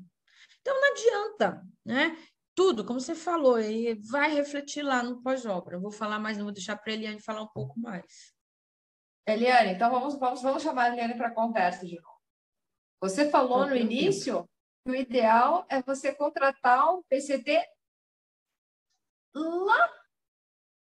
[0.60, 2.18] Então não adianta, né?
[2.54, 5.78] Tudo, como você falou, aí vai refletir lá no pós-obra.
[5.78, 8.34] Eu vou falar mais, não vou deixar para a Eliane falar um pouco mais.
[9.26, 12.20] Eliane, então vamos, vamos, vamos chamar a Eliane para a conversa de novo.
[13.02, 14.48] Você falou no início
[14.86, 17.60] o ideal é você contratar um PCT
[19.34, 19.90] lá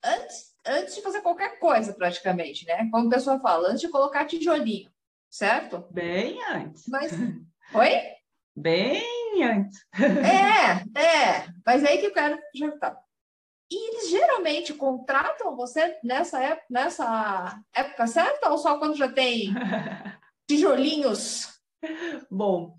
[0.03, 2.89] antes, antes de fazer qualquer coisa, praticamente, né?
[2.91, 4.91] Como a pessoa fala, antes de colocar tijolinho,
[5.29, 5.88] certo?
[5.89, 6.83] Bem antes.
[6.88, 7.11] Mas...
[7.73, 8.17] Oi?
[8.55, 9.79] Bem antes.
[9.93, 11.47] É, é.
[11.65, 12.99] Mas é aí que eu quero já tá.
[13.69, 19.53] E eles geralmente contratam você nessa época, nessa época certa ou só quando já tem
[20.47, 21.59] tijolinhos?
[22.31, 22.76] Bom,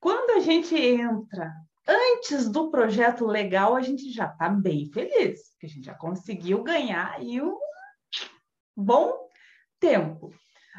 [0.00, 1.52] quando a gente entra
[1.86, 6.62] antes do projeto legal, a gente já está bem feliz, porque a gente já conseguiu
[6.62, 7.56] ganhar aí um
[8.76, 9.28] bom
[9.80, 10.32] tempo,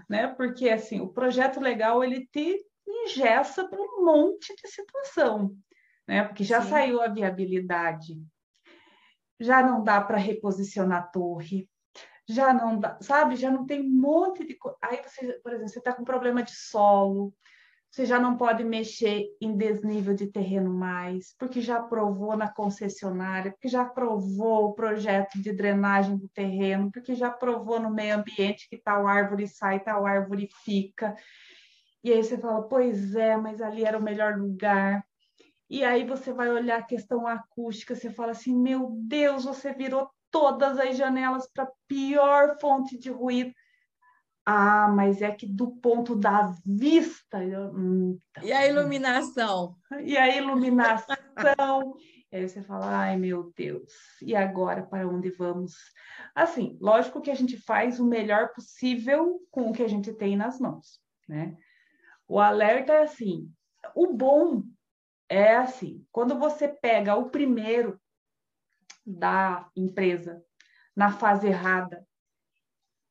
[0.07, 0.27] né?
[0.27, 5.55] Porque assim, o projeto legal ele te ingessa para um monte de situação,
[6.07, 6.23] né?
[6.23, 6.69] Porque já Sim.
[6.69, 8.21] saiu a viabilidade,
[9.39, 11.69] já não dá para reposicionar a torre,
[12.27, 13.35] já não dá, sabe?
[13.35, 14.77] Já não tem um monte de coisa.
[14.81, 17.33] Aí você, por exemplo, você está com problema de solo,
[17.91, 23.51] você já não pode mexer em desnível de terreno mais, porque já aprovou na concessionária,
[23.51, 28.69] porque já aprovou o projeto de drenagem do terreno, porque já aprovou no meio ambiente
[28.69, 31.15] que tal árvore sai, tal árvore fica.
[32.03, 35.03] E aí você fala, pois é, mas ali era o melhor lugar.
[35.69, 40.09] E aí você vai olhar a questão acústica, você fala assim, meu Deus, você virou
[40.31, 43.51] todas as janelas para pior fonte de ruído.
[44.51, 47.43] Ah, mas é que do ponto da vista.
[47.43, 47.71] Eu...
[47.71, 48.43] Hum, então...
[48.43, 49.75] E a iluminação?
[50.01, 51.95] E a iluminação.
[52.33, 53.93] e aí você fala, ai meu Deus,
[54.23, 55.75] e agora para onde vamos?
[56.33, 60.35] Assim, lógico que a gente faz o melhor possível com o que a gente tem
[60.35, 61.55] nas mãos, né?
[62.27, 63.53] O alerta é assim,
[63.93, 64.63] o bom
[65.29, 68.01] é assim, quando você pega o primeiro
[69.05, 70.43] da empresa
[70.95, 72.03] na fase errada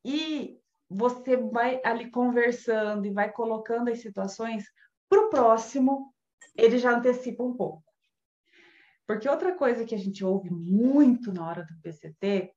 [0.03, 0.58] e
[0.89, 4.65] você vai ali conversando e vai colocando as situações
[5.07, 6.13] para o próximo,
[6.55, 7.83] ele já antecipa um pouco.
[9.05, 12.53] Porque outra coisa que a gente ouve muito na hora do PCT,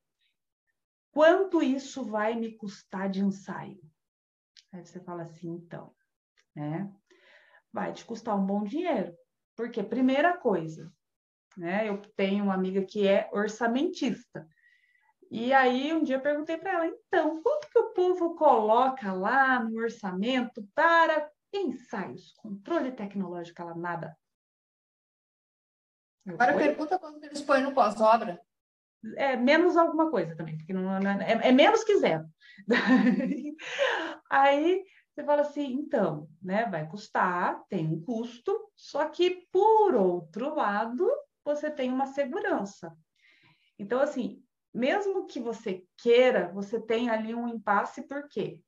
[1.10, 3.80] quanto isso vai me custar de ensaio?
[4.72, 5.94] Aí você fala assim, então,
[6.54, 6.90] né?
[7.72, 9.14] Vai te custar um bom dinheiro.
[9.56, 10.92] Porque, primeira coisa,
[11.56, 11.88] né?
[11.88, 14.46] Eu tenho uma amiga que é orçamentista.
[15.30, 17.61] E aí, um dia eu perguntei para ela, então, quanto
[17.94, 23.62] povo coloca lá no orçamento para ensaios, controle tecnológico?
[23.62, 24.16] Ela nada.
[26.26, 28.40] Agora pergunta quanto eles põem no pós-obra.
[29.16, 32.24] É menos alguma coisa também, porque não, não é, é, menos que zero.
[34.30, 40.54] aí você fala assim, então, né, vai custar, tem um custo, só que por outro
[40.54, 41.10] lado,
[41.44, 42.96] você tem uma segurança.
[43.78, 44.42] Então, assim,
[44.74, 48.60] mesmo que você queira, você tem ali um impasse, por quê?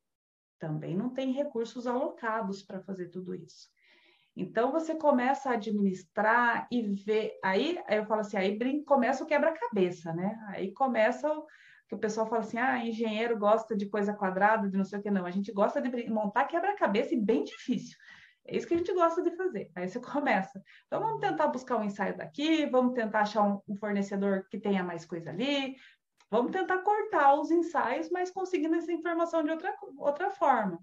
[0.59, 3.69] Também não tem recursos alocados para fazer tudo isso.
[4.35, 7.39] Então, você começa a administrar e ver.
[7.43, 10.37] Aí, aí eu falo assim, aí começa o quebra-cabeça, né?
[10.49, 11.45] Aí começa o
[11.87, 15.01] que o pessoal fala assim: ah, engenheiro gosta de coisa quadrada, de não sei o
[15.01, 15.25] que, não.
[15.25, 17.97] A gente gosta de montar quebra-cabeça e bem difícil.
[18.47, 19.71] É isso que a gente gosta de fazer.
[19.75, 20.61] Aí você começa.
[20.85, 24.83] Então, vamos tentar buscar um ensaio daqui, vamos tentar achar um, um fornecedor que tenha
[24.83, 25.75] mais coisa ali,
[26.35, 30.79] vamos tentar cortar os ensaios, mas conseguindo essa informação de outra, outra forma.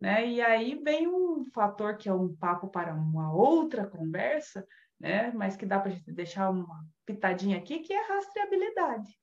[0.00, 0.26] Né?
[0.26, 4.66] E aí vem um fator que é um papo para uma outra conversa,
[4.98, 5.32] né?
[5.32, 9.16] mas que dá para a gente deixar uma pitadinha aqui, que é rastreabilidade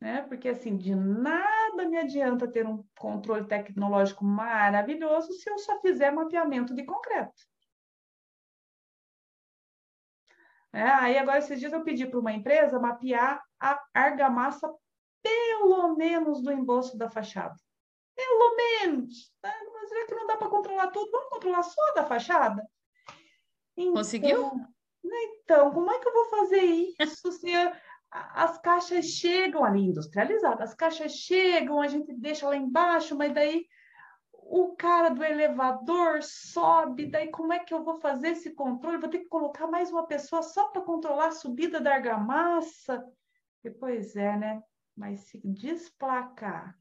[0.00, 0.22] né?
[0.22, 6.10] Porque assim, de nada me adianta ter um controle tecnológico maravilhoso se eu só fizer
[6.10, 7.42] mapeamento de concreto.
[10.72, 14.72] É, aí agora esses dias eu pedi para uma empresa mapear a argamassa
[15.22, 17.54] pelo menos do embolso da fachada.
[18.14, 19.32] Pelo menos.
[19.42, 19.52] Né?
[19.72, 21.10] Mas será que não dá para controlar tudo?
[21.10, 22.64] Vamos controlar só da fachada?
[23.76, 24.50] Então, Conseguiu?
[25.02, 27.72] Então, como é que eu vou fazer isso se eu,
[28.10, 33.66] as caixas chegam ali industrializadas, as caixas chegam, a gente deixa lá embaixo, mas daí
[34.52, 38.98] o cara do elevador sobe, daí como é que eu vou fazer esse controle?
[38.98, 43.00] Vou ter que colocar mais uma pessoa só para controlar a subida da argamassa?
[43.62, 44.60] E, pois é, né?
[44.96, 46.76] Mas se desplacar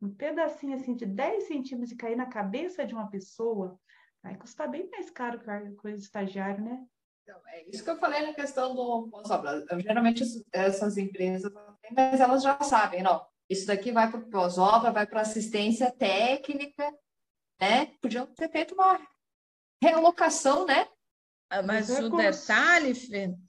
[0.00, 3.78] um pedacinho assim de 10 centímetros e cair na cabeça de uma pessoa,
[4.20, 6.84] vai custar bem mais caro que de estagiário, né?
[7.22, 9.64] Então, é isso que eu falei na questão do pós-obra.
[9.78, 11.52] Geralmente essas empresas,
[11.94, 16.92] mas elas já sabem, não, isso daqui vai para o pós-obra, vai para assistência técnica,
[17.62, 17.86] né?
[18.02, 19.00] Podiam ter feito uma
[19.80, 20.88] realocação, né?
[21.48, 22.92] Ah, mas o detalhe,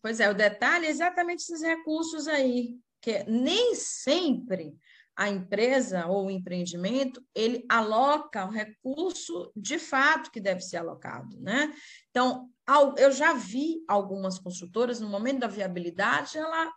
[0.04, 4.78] pois é, o detalhe é exatamente esses recursos aí, que nem sempre
[5.16, 11.40] a empresa ou o empreendimento, ele aloca o recurso de fato que deve ser alocado,
[11.40, 11.74] né?
[12.12, 12.52] Então,
[12.98, 16.72] eu já vi algumas consultoras, no momento da viabilidade, ela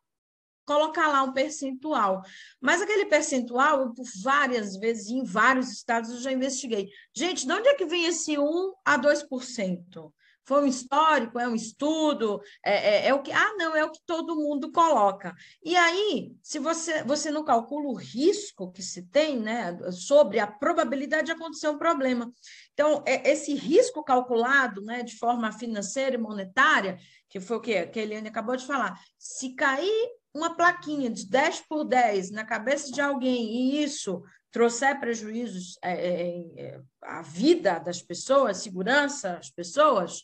[0.67, 2.23] colocar lá um percentual.
[2.61, 6.89] Mas aquele percentual, eu, por várias vezes, em vários estados, eu já investiguei.
[7.14, 10.12] Gente, de onde é que vem esse 1 a 2%?
[10.47, 13.33] Foi um histórico, é um estudo, é, é, é, o que.
[13.33, 15.35] Ah, não, é o que todo mundo coloca.
[15.61, 20.47] E aí, se você, você não calcula o risco que se tem, né, sobre a
[20.47, 22.33] probabilidade de acontecer um problema.
[22.73, 26.97] Então, é, esse risco calculado, né, de forma financeira e monetária,
[27.29, 31.62] que foi o que a Eliane acabou de falar, se cair uma plaquinha de 10
[31.68, 37.78] por 10 na cabeça de alguém e isso trouxer prejuízos é, é, é à vida
[37.78, 40.22] das pessoas, segurança às pessoas,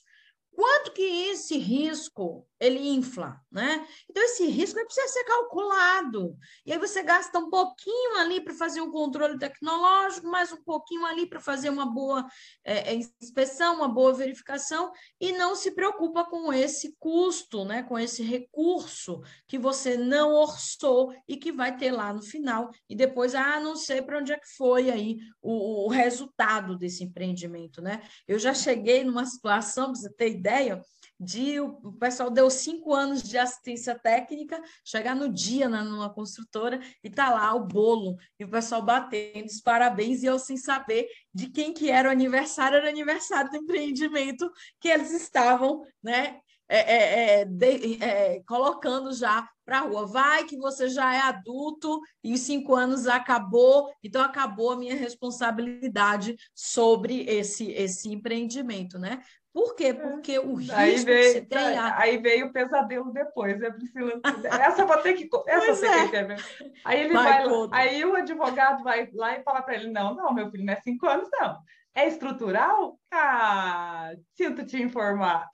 [0.54, 3.84] Quanto que esse risco ele infla, né?
[4.08, 6.38] Então, esse risco precisa ser calculado.
[6.64, 11.04] E aí você gasta um pouquinho ali para fazer um controle tecnológico, mais um pouquinho
[11.04, 12.24] ali para fazer uma boa
[12.64, 17.82] é, é, inspeção, uma boa verificação, e não se preocupa com esse custo, né?
[17.82, 22.70] Com esse recurso que você não orçou e que vai ter lá no final.
[22.88, 27.02] E depois, ah, não sei para onde é que foi aí o, o resultado desse
[27.02, 28.02] empreendimento, né?
[28.28, 30.80] Eu já cheguei numa situação, para você ter ideia,
[31.22, 36.80] de o pessoal deu cinco anos de assistência técnica, chegar no dia na, numa construtora
[37.02, 41.06] e tá lá o bolo, e o pessoal batendo os parabéns, e eu sem saber
[41.32, 44.50] de quem que era o aniversário, era o aniversário do empreendimento
[44.80, 50.06] que eles estavam, né, é, é, é, de, é, colocando já para a rua.
[50.06, 54.96] Vai que você já é adulto e os cinco anos acabou, então acabou a minha
[54.96, 59.22] responsabilidade sobre esse, esse empreendimento, né?
[59.52, 59.86] Por quê?
[59.86, 59.92] É.
[59.92, 61.78] Porque o risco aí veio, que tem...
[61.78, 64.20] Aí veio o pesadelo depois, né, Priscila?
[64.44, 65.28] Essa eu vou ter que...
[65.46, 66.08] Essa pois é.
[66.08, 70.14] que Aí ele vai, vai aí o advogado vai lá e fala para ele, não,
[70.14, 71.58] não, meu filho, não é cinco anos, não.
[71.94, 72.98] É estrutural?
[73.12, 75.50] Ah, sinto te informar.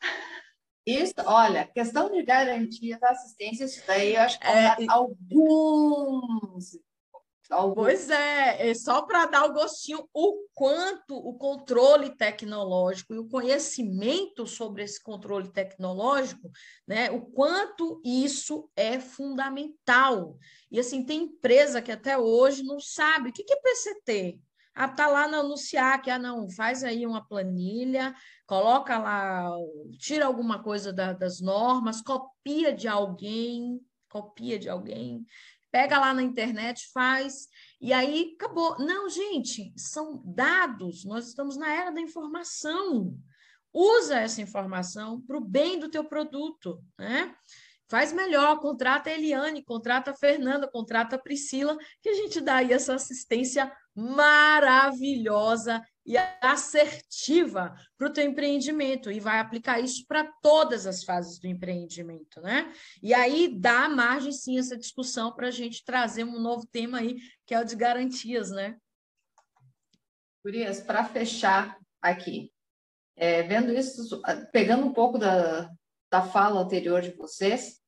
[0.86, 6.78] Isso, olha, questão de garantia da assistência, isso daí eu acho que é, alguns
[7.74, 13.26] Pois é, é só para dar o gostinho, o quanto o controle tecnológico e o
[13.26, 16.50] conhecimento sobre esse controle tecnológico,
[16.86, 20.36] né, o quanto isso é fundamental.
[20.70, 24.38] E assim, tem empresa que até hoje não sabe o que é PCT.
[24.74, 28.14] Ah, tá lá no anunciar que ah, não, faz aí uma planilha,
[28.46, 29.50] coloca lá,
[29.98, 35.24] tira alguma coisa da, das normas, copia de alguém, copia de alguém,
[35.70, 37.48] pega lá na internet, faz,
[37.80, 38.78] e aí acabou.
[38.78, 43.14] Não, gente, são dados, nós estamos na era da informação.
[43.72, 47.34] Usa essa informação para o bem do teu produto, né?
[47.90, 52.56] Faz melhor, contrata a Eliane, contrata a Fernanda, contrata a Priscila, que a gente dá
[52.56, 60.24] aí essa assistência maravilhosa e assertiva para o teu empreendimento e vai aplicar isso para
[60.40, 62.72] todas as fases do empreendimento, né?
[63.02, 67.18] E aí dá margem sim essa discussão para a gente trazer um novo tema aí
[67.44, 68.78] que é o de garantias, né?
[70.42, 72.50] Gurias, para fechar aqui,
[73.14, 75.70] é, vendo isso, pegando um pouco da,
[76.10, 77.82] da fala anterior de vocês,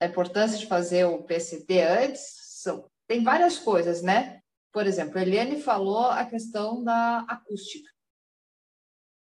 [0.00, 2.22] a importância de fazer o PCT antes,
[2.62, 4.42] são, tem várias coisas, né?
[4.76, 7.90] Por exemplo, a Eliane falou a questão da acústica.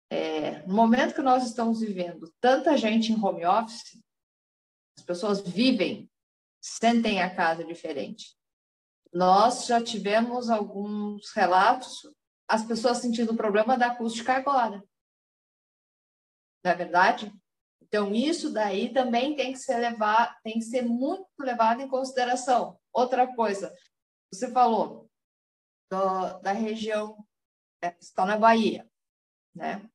[0.08, 4.00] É, no momento que nós estamos vivendo tanta gente em home office,
[4.96, 6.08] as pessoas vivem,
[6.62, 8.38] sentem a casa diferente.
[9.12, 12.08] Nós já tivemos alguns relatos,
[12.46, 14.80] as pessoas sentindo o problema da acústica agora.
[16.64, 17.32] Não é verdade?
[17.82, 22.78] Então, isso daí também tem que ser levado, tem que ser muito levado em consideração.
[22.92, 23.74] Outra coisa,
[24.32, 25.10] você falou,
[25.92, 27.22] do, da região,
[27.84, 28.88] é, está na Bahia,
[29.54, 29.86] né?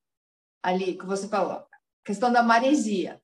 [0.62, 1.66] Ali que você falou,
[2.04, 3.20] questão da maresia.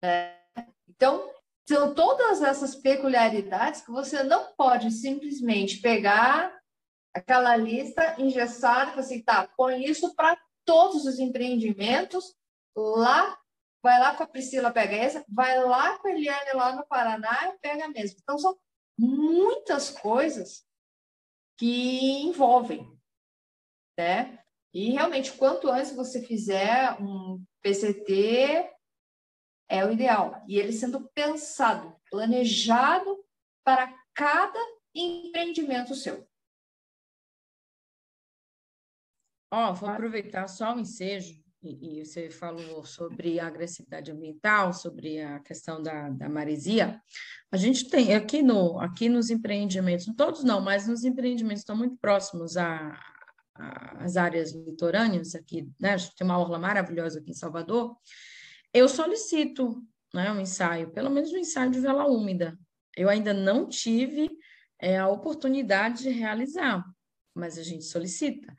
[0.00, 0.40] Né?
[0.88, 1.28] Então,
[1.68, 6.56] são todas essas peculiaridades que você não pode simplesmente pegar
[7.12, 12.36] aquela lista engessada e assim, tá, põe isso para todos os empreendimentos
[12.76, 13.36] lá,
[13.82, 17.48] vai lá com a Priscila, pega essa, vai lá com a Eliane lá no Paraná
[17.48, 18.18] e pega mesmo.
[18.22, 18.56] Então, são
[18.98, 20.64] muitas coisas
[21.56, 22.86] que envolvem,
[23.98, 24.42] né?
[24.72, 28.70] E realmente, quanto antes você fizer um PCT,
[29.68, 30.44] é o ideal.
[30.48, 33.24] E ele sendo pensado, planejado
[33.64, 34.58] para cada
[34.94, 36.28] empreendimento seu.
[39.52, 45.20] Ó, oh, vou aproveitar só o ensejo, e, você falou sobre a agressividade ambiental, sobre
[45.20, 47.00] a questão da, da maresia.
[47.50, 51.96] A gente tem aqui, no, aqui nos empreendimentos, todos não, mas nos empreendimentos estão muito
[51.96, 52.98] próximos a,
[53.54, 55.94] as áreas litorâneas aqui, né?
[55.94, 57.96] A gente tem uma orla maravilhosa aqui em Salvador.
[58.72, 59.82] Eu solicito
[60.12, 62.58] né, um ensaio, pelo menos um ensaio de vela úmida.
[62.96, 64.30] Eu ainda não tive
[64.80, 66.84] é, a oportunidade de realizar,
[67.34, 68.54] mas a gente solicita.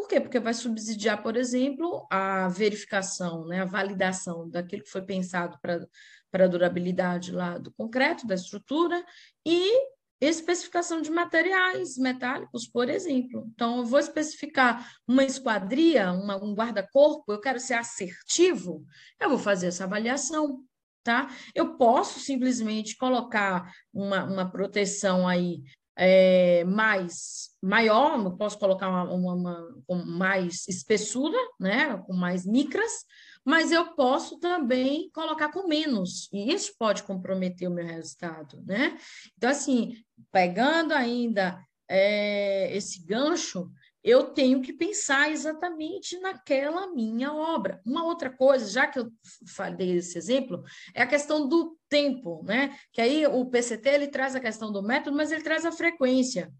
[0.00, 0.18] Por quê?
[0.18, 6.44] Porque vai subsidiar, por exemplo, a verificação, né, a validação daquilo que foi pensado para
[6.44, 9.04] a durabilidade lá do concreto, da estrutura,
[9.44, 9.70] e
[10.18, 13.46] especificação de materiais metálicos, por exemplo.
[13.52, 18.82] Então, eu vou especificar uma esquadria, uma, um guarda-corpo, eu quero ser assertivo,
[19.20, 20.64] eu vou fazer essa avaliação,
[21.04, 21.28] tá?
[21.54, 25.62] Eu posso simplesmente colocar uma, uma proteção aí
[26.02, 33.04] é, mais maior, posso colocar uma, uma, uma, com mais espessura, né, com mais micras,
[33.44, 38.96] mas eu posso também colocar com menos, e isso pode comprometer o meu resultado, né?
[39.36, 39.94] Então, assim,
[40.32, 43.70] pegando ainda é, esse gancho,
[44.02, 47.80] eu tenho que pensar exatamente naquela minha obra.
[47.84, 49.10] Uma outra coisa, já que eu
[49.54, 50.62] falei esse exemplo,
[50.94, 52.76] é a questão do tempo, né?
[52.92, 56.52] Que aí o PCT ele traz a questão do método, mas ele traz a frequência.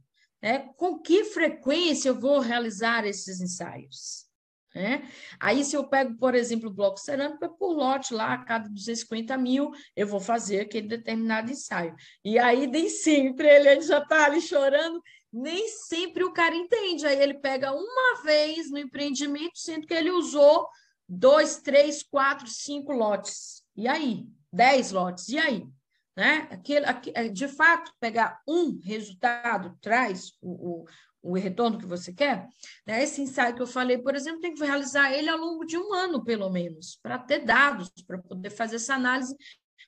[0.42, 0.70] Né?
[0.76, 4.30] Com que frequência eu vou realizar esses ensaios?
[4.74, 5.08] Né?
[5.40, 8.68] Aí, se eu pego, por exemplo, o bloco cerâmico, é por lote lá, a cada
[8.68, 11.94] 250 mil, eu vou fazer aquele determinado ensaio.
[12.24, 15.02] E aí, nem sempre ele já está ali chorando,
[15.32, 17.06] nem sempre o cara entende.
[17.06, 20.68] Aí ele pega uma vez no empreendimento, sendo que ele usou
[21.08, 23.62] dois, três, quatro, cinco lotes.
[23.76, 24.26] E aí?
[24.52, 25.28] Dez lotes.
[25.28, 25.66] E aí?
[26.16, 26.48] Né?
[26.50, 30.84] Aquele, é, de fato, pegar um resultado traz o, o,
[31.22, 32.48] o retorno que você quer.
[32.86, 33.02] Né?
[33.02, 35.94] Esse ensaio que eu falei, por exemplo, tem que realizar ele ao longo de um
[35.94, 39.36] ano, pelo menos, para ter dados, para poder fazer essa análise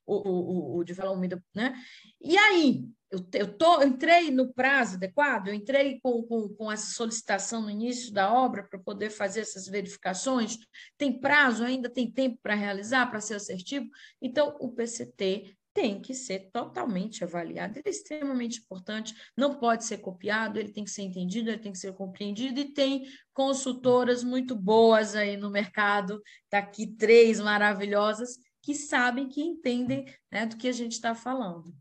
[0.06, 1.74] o, o, o development, né?
[2.20, 6.72] E aí, eu, eu, tô, eu entrei no prazo adequado, eu entrei com, com, com
[6.72, 10.56] essa solicitação no início da obra para poder fazer essas verificações,
[10.96, 11.90] tem prazo, ainda?
[11.90, 13.86] Tem tempo para realizar, para ser assertivo,
[14.20, 19.98] então o PCT tem que ser totalmente avaliado, ele é extremamente importante, não pode ser
[19.98, 24.54] copiado, ele tem que ser entendido, ele tem que ser compreendido, e tem consultoras muito
[24.54, 26.20] boas aí no mercado,
[26.50, 31.74] tá aqui três maravilhosas, que sabem, que entendem né, do que a gente está falando.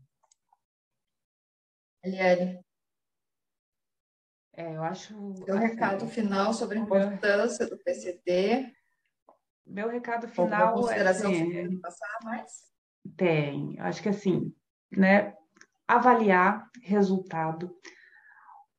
[2.02, 2.60] Eliane.
[4.54, 5.14] É, eu acho.
[5.46, 7.76] Teu assim, recado final sobre a importância meu...
[7.76, 8.74] do PCT.
[9.64, 11.34] Meu recado final consideração é.
[11.36, 12.72] Assim, passar mais?
[13.16, 13.78] Tem.
[13.78, 14.54] Acho que assim,
[14.90, 15.34] né?
[15.86, 17.74] Avaliar resultado,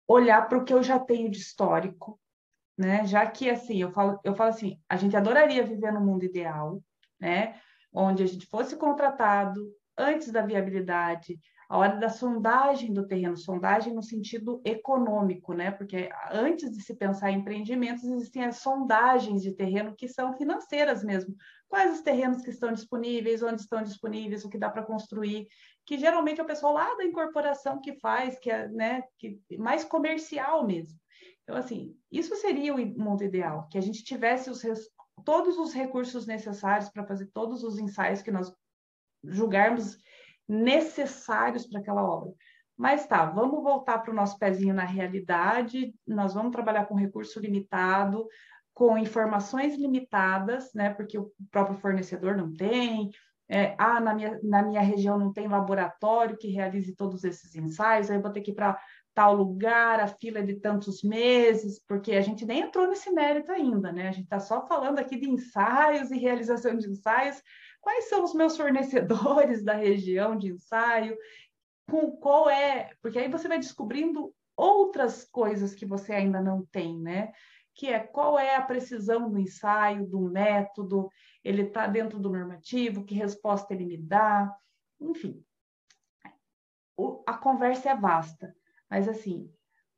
[0.08, 2.20] olhar para o que eu já tenho de histórico,
[2.78, 3.06] né?
[3.06, 6.84] Já que assim, eu falo, eu falo assim, a gente adoraria viver no mundo ideal,
[7.20, 7.60] né?
[7.94, 9.62] Onde a gente fosse contratado
[9.98, 11.40] antes da viabilidade,
[11.70, 15.72] a hora da sondagem do terreno, sondagem no sentido econômico, né?
[15.72, 21.04] Porque antes de se pensar em empreendimentos, existem as sondagens de terreno que são financeiras
[21.04, 21.36] mesmo.
[21.68, 25.48] Quais os terrenos que estão disponíveis, onde estão disponíveis, o que dá para construir,
[25.86, 29.84] que geralmente é o pessoal lá da incorporação que faz, que é né, que, mais
[29.84, 31.00] comercial mesmo.
[31.44, 34.62] Então, assim, isso seria o mundo ideal, que a gente tivesse os,
[35.26, 38.54] todos os recursos necessários para fazer todos os ensaios que nós
[39.24, 39.98] julgarmos
[40.48, 42.34] necessários para aquela obra.
[42.76, 47.40] Mas tá, vamos voltar para o nosso pezinho na realidade, nós vamos trabalhar com recurso
[47.40, 48.28] limitado,
[48.74, 50.90] com informações limitadas, né?
[50.90, 53.12] Porque o próprio fornecedor não tem,
[53.48, 58.10] é, ah, na minha, na minha região não tem laboratório que realize todos esses ensaios,
[58.10, 58.80] aí eu vou ter que ir para
[59.14, 63.52] tal lugar, a fila é de tantos meses, porque a gente nem entrou nesse mérito
[63.52, 64.08] ainda, né?
[64.08, 67.42] A gente está só falando aqui de ensaios e realização de ensaios.
[67.80, 71.16] Quais são os meus fornecedores da região de ensaio?
[71.90, 72.92] Com qual é?
[73.02, 77.32] Porque aí você vai descobrindo outras coisas que você ainda não tem, né?
[77.76, 81.10] Que é qual é a precisão do ensaio, do método,
[81.44, 84.52] ele está dentro do normativo, que resposta ele me dá,
[85.00, 85.44] enfim.
[86.96, 88.56] O, a conversa é vasta
[88.94, 89.50] mas assim,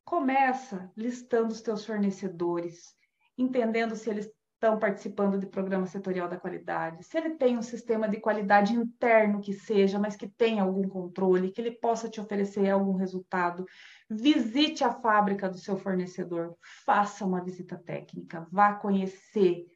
[0.06, 2.94] começa listando os teus fornecedores,
[3.36, 8.08] entendendo se eles estão participando de programa setorial da qualidade, se ele tem um sistema
[8.08, 12.70] de qualidade interno que seja, mas que tenha algum controle, que ele possa te oferecer
[12.70, 13.66] algum resultado.
[14.08, 16.56] Visite a fábrica do seu fornecedor,
[16.86, 19.66] faça uma visita técnica, vá conhecer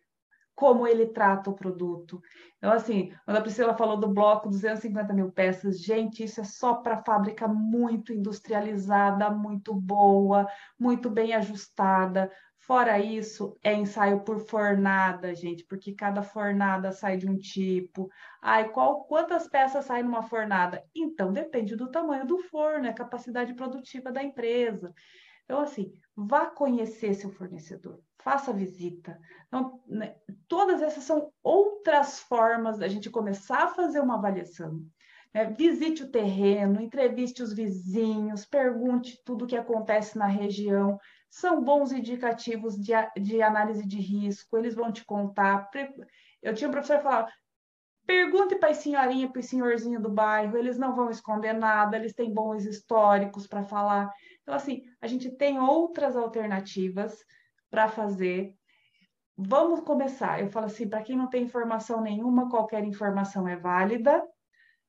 [0.60, 2.20] como ele trata o produto.
[2.58, 6.74] Então, assim, quando a Priscila falou do bloco 250 mil peças, gente, isso é só
[6.74, 10.46] para fábrica muito industrializada, muito boa,
[10.78, 12.30] muito bem ajustada.
[12.58, 18.10] Fora isso, é ensaio por fornada, gente, porque cada fornada sai de um tipo.
[18.42, 20.84] Ai, qual, quantas peças saem numa fornada?
[20.94, 24.92] Então, depende do tamanho do forno, é a capacidade produtiva da empresa.
[25.50, 29.18] Então, assim, vá conhecer seu fornecedor, faça visita.
[29.48, 30.14] Então, né,
[30.46, 34.80] todas essas são outras formas da gente começar a fazer uma avaliação.
[35.34, 35.46] Né?
[35.46, 40.96] Visite o terreno, entreviste os vizinhos, pergunte tudo o que acontece na região.
[41.28, 45.68] São bons indicativos de, de análise de risco, eles vão te contar.
[46.40, 47.28] Eu tinha um professor que falava,
[48.10, 52.12] Pergunte para a senhorinha, para o senhorzinho do bairro, eles não vão esconder nada, eles
[52.12, 54.12] têm bons históricos para falar.
[54.42, 57.24] Então, assim, a gente tem outras alternativas
[57.70, 58.52] para fazer.
[59.36, 60.40] Vamos começar.
[60.40, 64.20] Eu falo assim, para quem não tem informação nenhuma, qualquer informação é válida.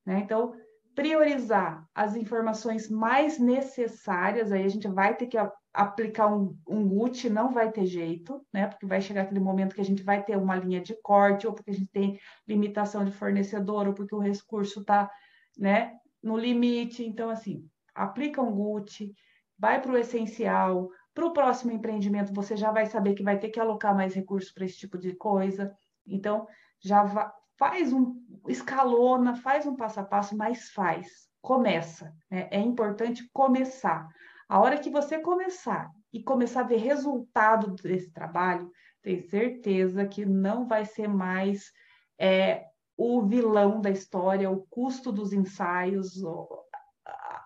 [0.03, 0.22] Né?
[0.22, 0.56] Então,
[0.95, 5.38] priorizar as informações mais necessárias, aí a gente vai ter que
[5.73, 8.68] aplicar um, um GUT, não vai ter jeito, né?
[8.68, 11.53] Porque vai chegar aquele momento que a gente vai ter uma linha de corte, ou
[11.53, 15.10] porque a gente tem limitação de fornecedor, ou porque o recurso está
[15.57, 17.06] né, no limite.
[17.06, 17.65] Então, assim,
[17.95, 19.14] aplica um GUT,
[19.57, 23.49] vai para o essencial, para o próximo empreendimento você já vai saber que vai ter
[23.49, 25.73] que alocar mais recursos para esse tipo de coisa.
[26.06, 26.48] Então,
[26.80, 32.11] já va faz um escalona, faz um passo a passo, mas faz, começa.
[32.27, 32.48] Né?
[32.49, 34.07] É importante começar.
[34.51, 38.69] A hora que você começar e começar a ver resultado desse trabalho,
[39.01, 41.71] tem certeza que não vai ser mais
[42.19, 42.65] é,
[42.97, 46.65] o vilão da história, o custo dos ensaios, ou,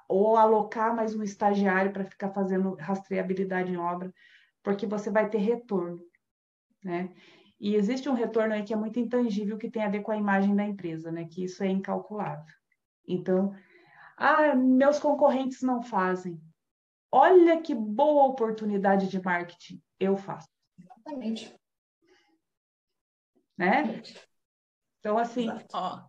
[0.09, 4.11] ou alocar mais um estagiário para ficar fazendo rastreabilidade em obra,
[4.63, 5.99] porque você vai ter retorno.
[6.83, 7.13] Né?
[7.59, 10.17] E existe um retorno aí que é muito intangível, que tem a ver com a
[10.17, 11.27] imagem da empresa, né?
[11.29, 12.51] Que isso é incalculável.
[13.07, 13.53] Então,
[14.17, 16.41] ah, meus concorrentes não fazem.
[17.17, 20.49] Olha que boa oportunidade de marketing eu faço.
[20.77, 21.55] Exatamente.
[23.57, 24.01] Né?
[24.99, 25.47] Então, assim.
[25.71, 26.01] Ó.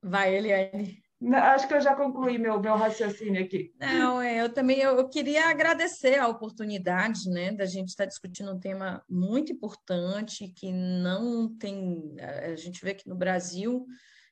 [0.00, 1.02] Vai, Eliane.
[1.34, 3.74] Acho que eu já concluí meu, meu raciocínio aqui.
[3.76, 8.52] Não, é, eu também eu, eu, queria agradecer a oportunidade né, da gente estar discutindo
[8.52, 12.14] um tema muito importante que não tem.
[12.20, 13.84] A gente vê que no Brasil,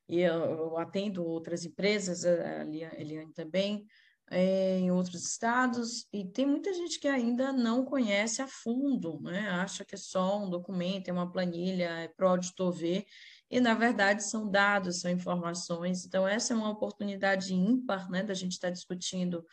[0.08, 3.84] e eu, eu atendo outras empresas, a Eliane também,
[4.30, 9.48] é, em outros estados, e tem muita gente que ainda não conhece a fundo, né?
[9.50, 13.06] acha que é só um documento, é uma planilha, é para o auditor ver
[13.50, 16.04] e na verdade são dados, são informações.
[16.04, 19.44] Então, essa é uma oportunidade ímpar né, da gente estar discutindo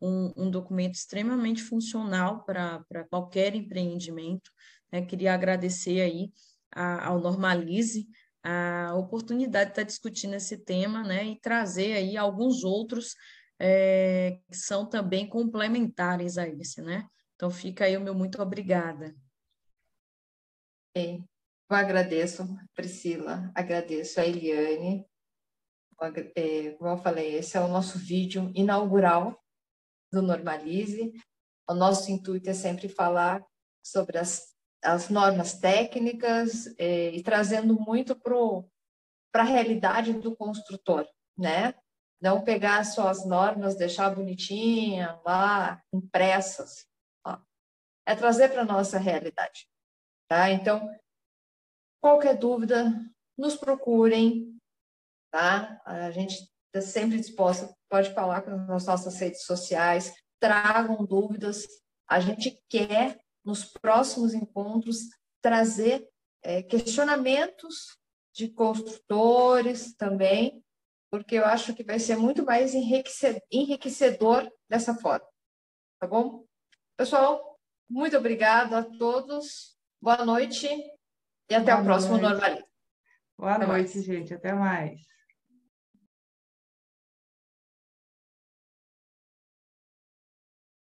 [0.00, 4.50] um, um documento extremamente funcional para qualquer empreendimento.
[4.92, 5.02] Né?
[5.02, 6.32] Queria agradecer aí
[6.72, 8.06] a, ao Normalize
[8.42, 13.14] a oportunidade de estar discutindo esse tema né, e trazer aí alguns outros
[13.60, 17.06] é, que são também complementares a esse, né?
[17.34, 19.14] Então fica aí o meu muito obrigada.
[20.94, 21.22] Eu
[21.68, 25.06] agradeço, Priscila, agradeço a Eliane.
[26.34, 29.38] É, como eu falei, esse é o nosso vídeo inaugural
[30.10, 31.12] do Normalize.
[31.68, 33.44] O nosso intuito é sempre falar
[33.84, 41.06] sobre as, as normas técnicas é, e trazendo muito para a realidade do construtor,
[41.36, 41.74] né?
[42.20, 46.86] Não pegar só as normas, deixar bonitinha lá, impressas.
[47.26, 47.38] Ó.
[48.06, 49.66] É trazer para a nossa realidade.
[50.28, 50.50] Tá?
[50.50, 50.88] Então,
[52.00, 52.94] Qualquer dúvida,
[53.36, 54.56] nos procurem,
[55.30, 55.80] tá?
[55.84, 61.66] A gente está sempre disposta, pode falar com as nossas redes sociais, tragam dúvidas.
[62.08, 65.10] A gente quer, nos próximos encontros,
[65.42, 66.08] trazer
[66.42, 67.98] é, questionamentos
[68.34, 70.64] de construtores também,
[71.10, 75.26] porque eu acho que vai ser muito mais enriquecedor dessa forma.
[75.98, 76.44] Tá bom?
[76.96, 77.58] Pessoal,
[77.88, 79.76] muito obrigado a todos.
[80.00, 80.68] Boa noite
[81.50, 82.22] e até Boa o próximo noite.
[82.30, 82.66] Normalismo.
[83.36, 84.04] Boa até noite, mais.
[84.04, 84.34] gente.
[84.34, 85.00] Até mais.